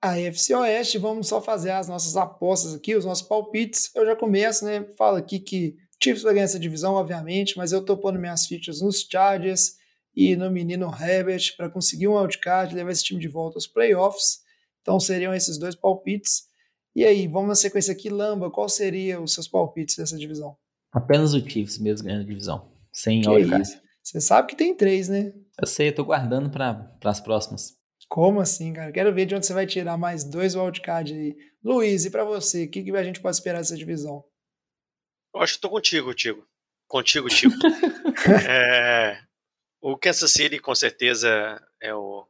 [0.00, 3.90] a FC Oeste, vamos só fazer as nossas apostas aqui, os nossos palpites.
[3.94, 4.86] Eu já começo, né?
[4.96, 8.80] Falo aqui que Chiefs vai ganhar essa divisão, obviamente, mas eu tô pondo minhas fichas
[8.80, 9.76] nos Chargers
[10.14, 14.40] e no menino Herbert para conseguir um wildcard, levar esse time de volta aos playoffs.
[14.80, 16.47] Então seriam esses dois palpites.
[16.98, 20.56] E aí, vamos na sequência aqui, Lamba, qual seria os seus palpites dessa divisão?
[20.90, 22.72] Apenas o Chiefs mesmo ganhando a divisão.
[22.92, 23.80] Sem Que isso?
[24.02, 25.32] Você sabe que tem três, né?
[25.60, 27.76] Eu sei, eu tô guardando para as próximas.
[28.08, 28.90] Como assim, cara?
[28.90, 31.36] Quero ver de onde você vai tirar mais dois wildcard aí.
[31.62, 34.24] Luiz, e pra você, o que, que a gente pode esperar dessa divisão?
[35.32, 36.44] Eu acho que tô contigo, Tigo.
[36.88, 37.54] Contigo, Tigo.
[38.50, 39.20] É,
[39.80, 42.26] o Kansas City, com certeza, é o,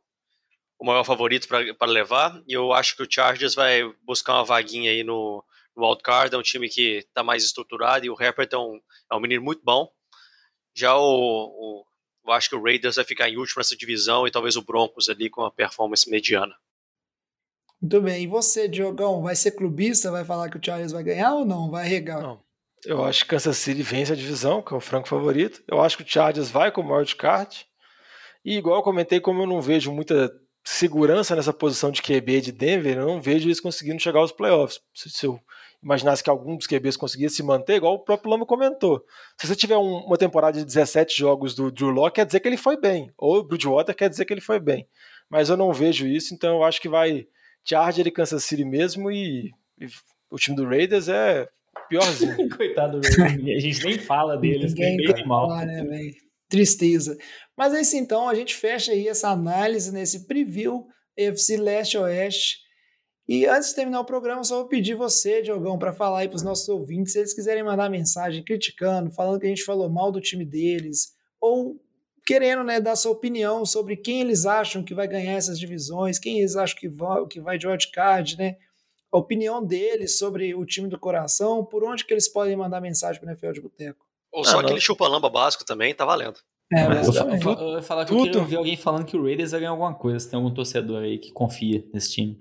[0.78, 2.42] o maior favorito para levar.
[2.46, 5.44] E eu acho que o Chargers vai buscar uma vaguinha aí no,
[5.76, 6.34] no wildcard.
[6.34, 9.42] É um time que está mais estruturado e o Herbert é um, é um menino
[9.42, 9.90] muito bom.
[10.74, 11.84] Já o, o-
[12.26, 15.08] eu acho que o Raiders vai ficar em último nessa divisão e talvez o Broncos
[15.08, 16.54] ali com uma performance mediana.
[17.80, 18.22] Muito bem.
[18.24, 20.10] E você, Diogão, vai ser clubista?
[20.10, 21.70] Vai falar que o Chargers vai ganhar ou não?
[21.70, 22.20] Vai regar?
[22.20, 22.42] Não.
[22.84, 25.62] Eu acho que Kansas City vence a divisão, que é o franco favorito.
[25.66, 27.66] Eu acho que o Chargers vai com o wildcard.
[28.44, 30.30] E igual eu comentei, como eu não vejo muita
[30.68, 34.80] segurança nessa posição de QB de Denver, eu não vejo eles conseguindo chegar aos playoffs.
[34.94, 35.40] Se, se eu
[35.82, 39.02] imaginasse que algum dos QBs conseguisse se manter, igual o próprio Lama comentou.
[39.40, 42.48] Se você tiver um- uma temporada de 17 jogos do Drew Locke, quer dizer que
[42.48, 43.10] ele foi bem.
[43.16, 44.86] Ou o Bridgewater quer dizer que ele foi bem.
[45.30, 47.26] Mas eu não vejo isso, então eu acho que vai
[47.64, 49.50] Charger e Kansas City mesmo e,
[49.80, 49.86] e
[50.30, 51.48] o time do Raiders é
[51.88, 52.36] piorzinho.
[52.56, 55.48] Coitado do Raiders, a gente nem fala deles, Ninguém nem bem mal.
[55.64, 55.82] né?
[56.48, 57.16] Tristeza.
[57.56, 60.86] Mas é isso então, a gente fecha aí essa análise nesse preview
[61.16, 62.58] FC Leste-Oeste.
[63.28, 66.36] E antes de terminar o programa, só vou pedir você, Diogão, para falar aí para
[66.36, 70.10] os nossos ouvintes, se eles quiserem mandar mensagem criticando, falando que a gente falou mal
[70.10, 71.78] do time deles, ou
[72.24, 76.38] querendo né, dar sua opinião sobre quem eles acham que vai ganhar essas divisões, quem
[76.38, 78.56] eles acham que vai, que vai de wildcard, né?
[79.10, 83.20] A opinião deles sobre o time do coração, por onde que eles podem mandar mensagem
[83.20, 84.07] para o NFL de Boteco.
[84.38, 84.60] Ou Ah, só não.
[84.60, 86.38] aquele chupa-lamba básico também, tá valendo.
[86.72, 87.34] É, Eu, mas fa- também.
[87.36, 89.60] eu fa- eu ia falar que eu queria ouvir alguém falando que o Raiders vai
[89.60, 90.20] ganhar alguma coisa.
[90.20, 92.38] Se tem algum torcedor aí que confia nesse time.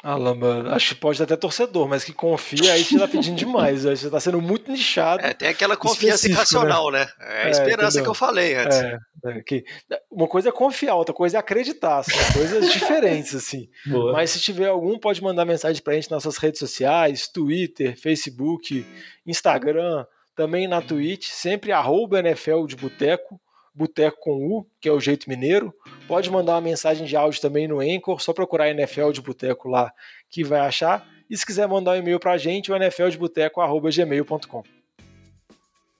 [0.00, 3.84] Ah, Lamba, acho que pode até torcedor, mas que confia, aí você tá pedindo demais.
[3.84, 5.24] Aí você tá sendo muito nichado.
[5.26, 7.08] É, tem aquela confiança Específico, irracional, né?
[7.20, 8.02] É a É, esperança entendeu?
[8.04, 8.78] que eu falei antes.
[8.78, 9.64] É, é, que-
[10.10, 12.04] uma coisa é confiar, outra coisa é acreditar.
[12.04, 13.68] São coisas diferentes, assim.
[13.86, 14.12] Boa.
[14.12, 18.86] Mas se tiver algum, pode mandar mensagem pra gente nas nossas redes sociais, Twitter, Facebook,
[19.26, 20.06] Instagram,
[20.38, 23.40] também na Twitch, sempre arroba NFL de Boteco,
[23.74, 25.74] Boteco com U, que é o jeito mineiro.
[26.06, 29.92] Pode mandar uma mensagem de áudio também no Anchor, só procurar NFL de Boteco lá
[30.30, 31.04] que vai achar.
[31.28, 34.62] E se quiser mandar um e-mail pra gente, o nfldeboteco.gmail.com.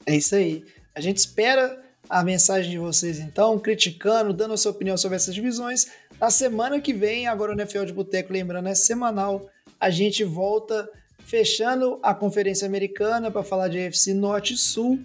[0.06, 0.64] É isso aí.
[0.94, 5.34] A gente espera a mensagem de vocês, então, criticando, dando a sua opinião sobre essas
[5.34, 5.90] divisões.
[6.20, 10.88] Na semana que vem, agora o NFL de Boteco, lembrando, é semanal, a gente volta
[11.28, 14.98] fechando a Conferência Americana para falar de AFC Norte e Sul.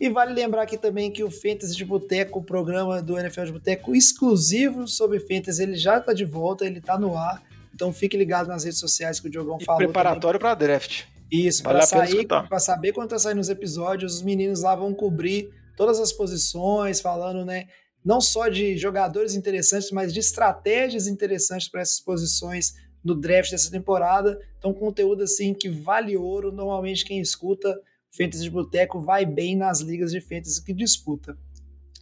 [0.00, 3.52] E vale lembrar aqui também que o Fantasy de Boteco, o programa do NFL de
[3.52, 7.42] Boteco exclusivo sobre Fantasy, ele já está de volta, ele está no ar.
[7.74, 9.78] Então fique ligado nas redes sociais que o Diogão E falou.
[9.78, 11.04] preparatório pra draft.
[11.30, 14.94] Isso, Vale para sair, para saber quando tá saindo os episódios, os meninos lá vão
[14.94, 17.66] cobrir todas as posições, falando, né,
[18.04, 23.70] não só de jogadores interessantes, mas de estratégias interessantes para essas posições no draft dessa
[23.70, 24.40] temporada.
[24.58, 26.50] Então, conteúdo assim que vale ouro.
[26.50, 27.78] Normalmente quem escuta
[28.16, 31.36] Fantasy de Boteco vai bem nas ligas de fantasy que disputa.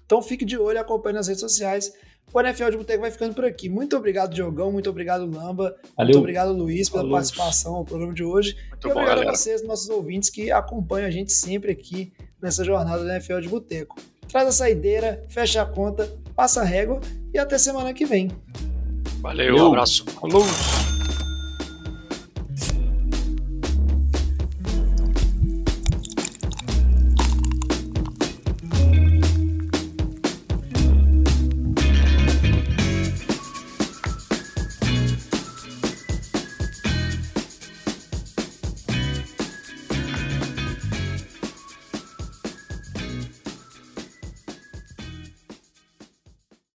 [0.04, 1.92] Então, fique de olho, acompanhe nas redes sociais.
[2.32, 3.68] O NFL de Boteco vai ficando por aqui.
[3.68, 4.70] Muito obrigado, Diogão.
[4.70, 5.70] Muito obrigado, Lamba.
[5.82, 6.18] Muito Valeu.
[6.18, 7.16] obrigado, Luiz, pela Falou.
[7.16, 8.56] participação no programa de hoje.
[8.70, 9.30] Muito E bom, obrigado galera.
[9.30, 13.48] a vocês, nossos ouvintes, que acompanham a gente sempre aqui nessa jornada do NFL de
[13.48, 13.96] Boteco.
[14.28, 17.00] Traz a saideira, fecha a conta, passa a régua
[17.34, 18.30] e até semana que vem.
[19.22, 20.04] Valeu, um abraço.
[20.20, 20.44] Falou.